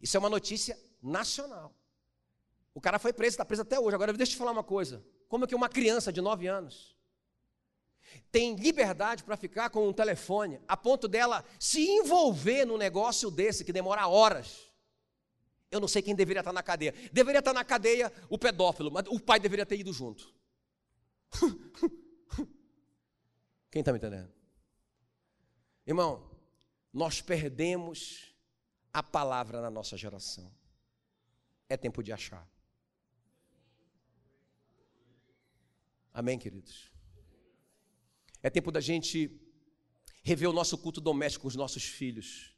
[0.00, 1.74] isso é uma notícia nacional.
[2.74, 3.94] O cara foi preso, está preso até hoje.
[3.94, 5.02] Agora, deixa eu te falar uma coisa.
[5.28, 6.98] Como é que uma criança de 9 anos
[8.32, 13.64] tem liberdade para ficar com um telefone, a ponto dela se envolver num negócio desse
[13.64, 14.68] que demora horas?
[15.70, 16.92] Eu não sei quem deveria estar na cadeia.
[17.12, 20.34] Deveria estar na cadeia o pedófilo, mas o pai deveria ter ido junto.
[23.70, 24.39] Quem está me entendendo?
[25.86, 26.30] Irmão,
[26.92, 28.34] nós perdemos
[28.92, 30.52] a palavra na nossa geração.
[31.68, 32.48] É tempo de achar.
[36.12, 36.90] Amém, queridos?
[38.42, 39.40] É tempo da gente
[40.22, 42.56] rever o nosso culto doméstico com os nossos filhos.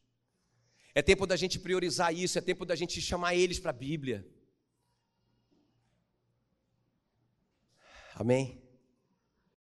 [0.95, 4.27] É tempo da gente priorizar isso, é tempo da gente chamar eles para a Bíblia.
[8.15, 8.62] Amém?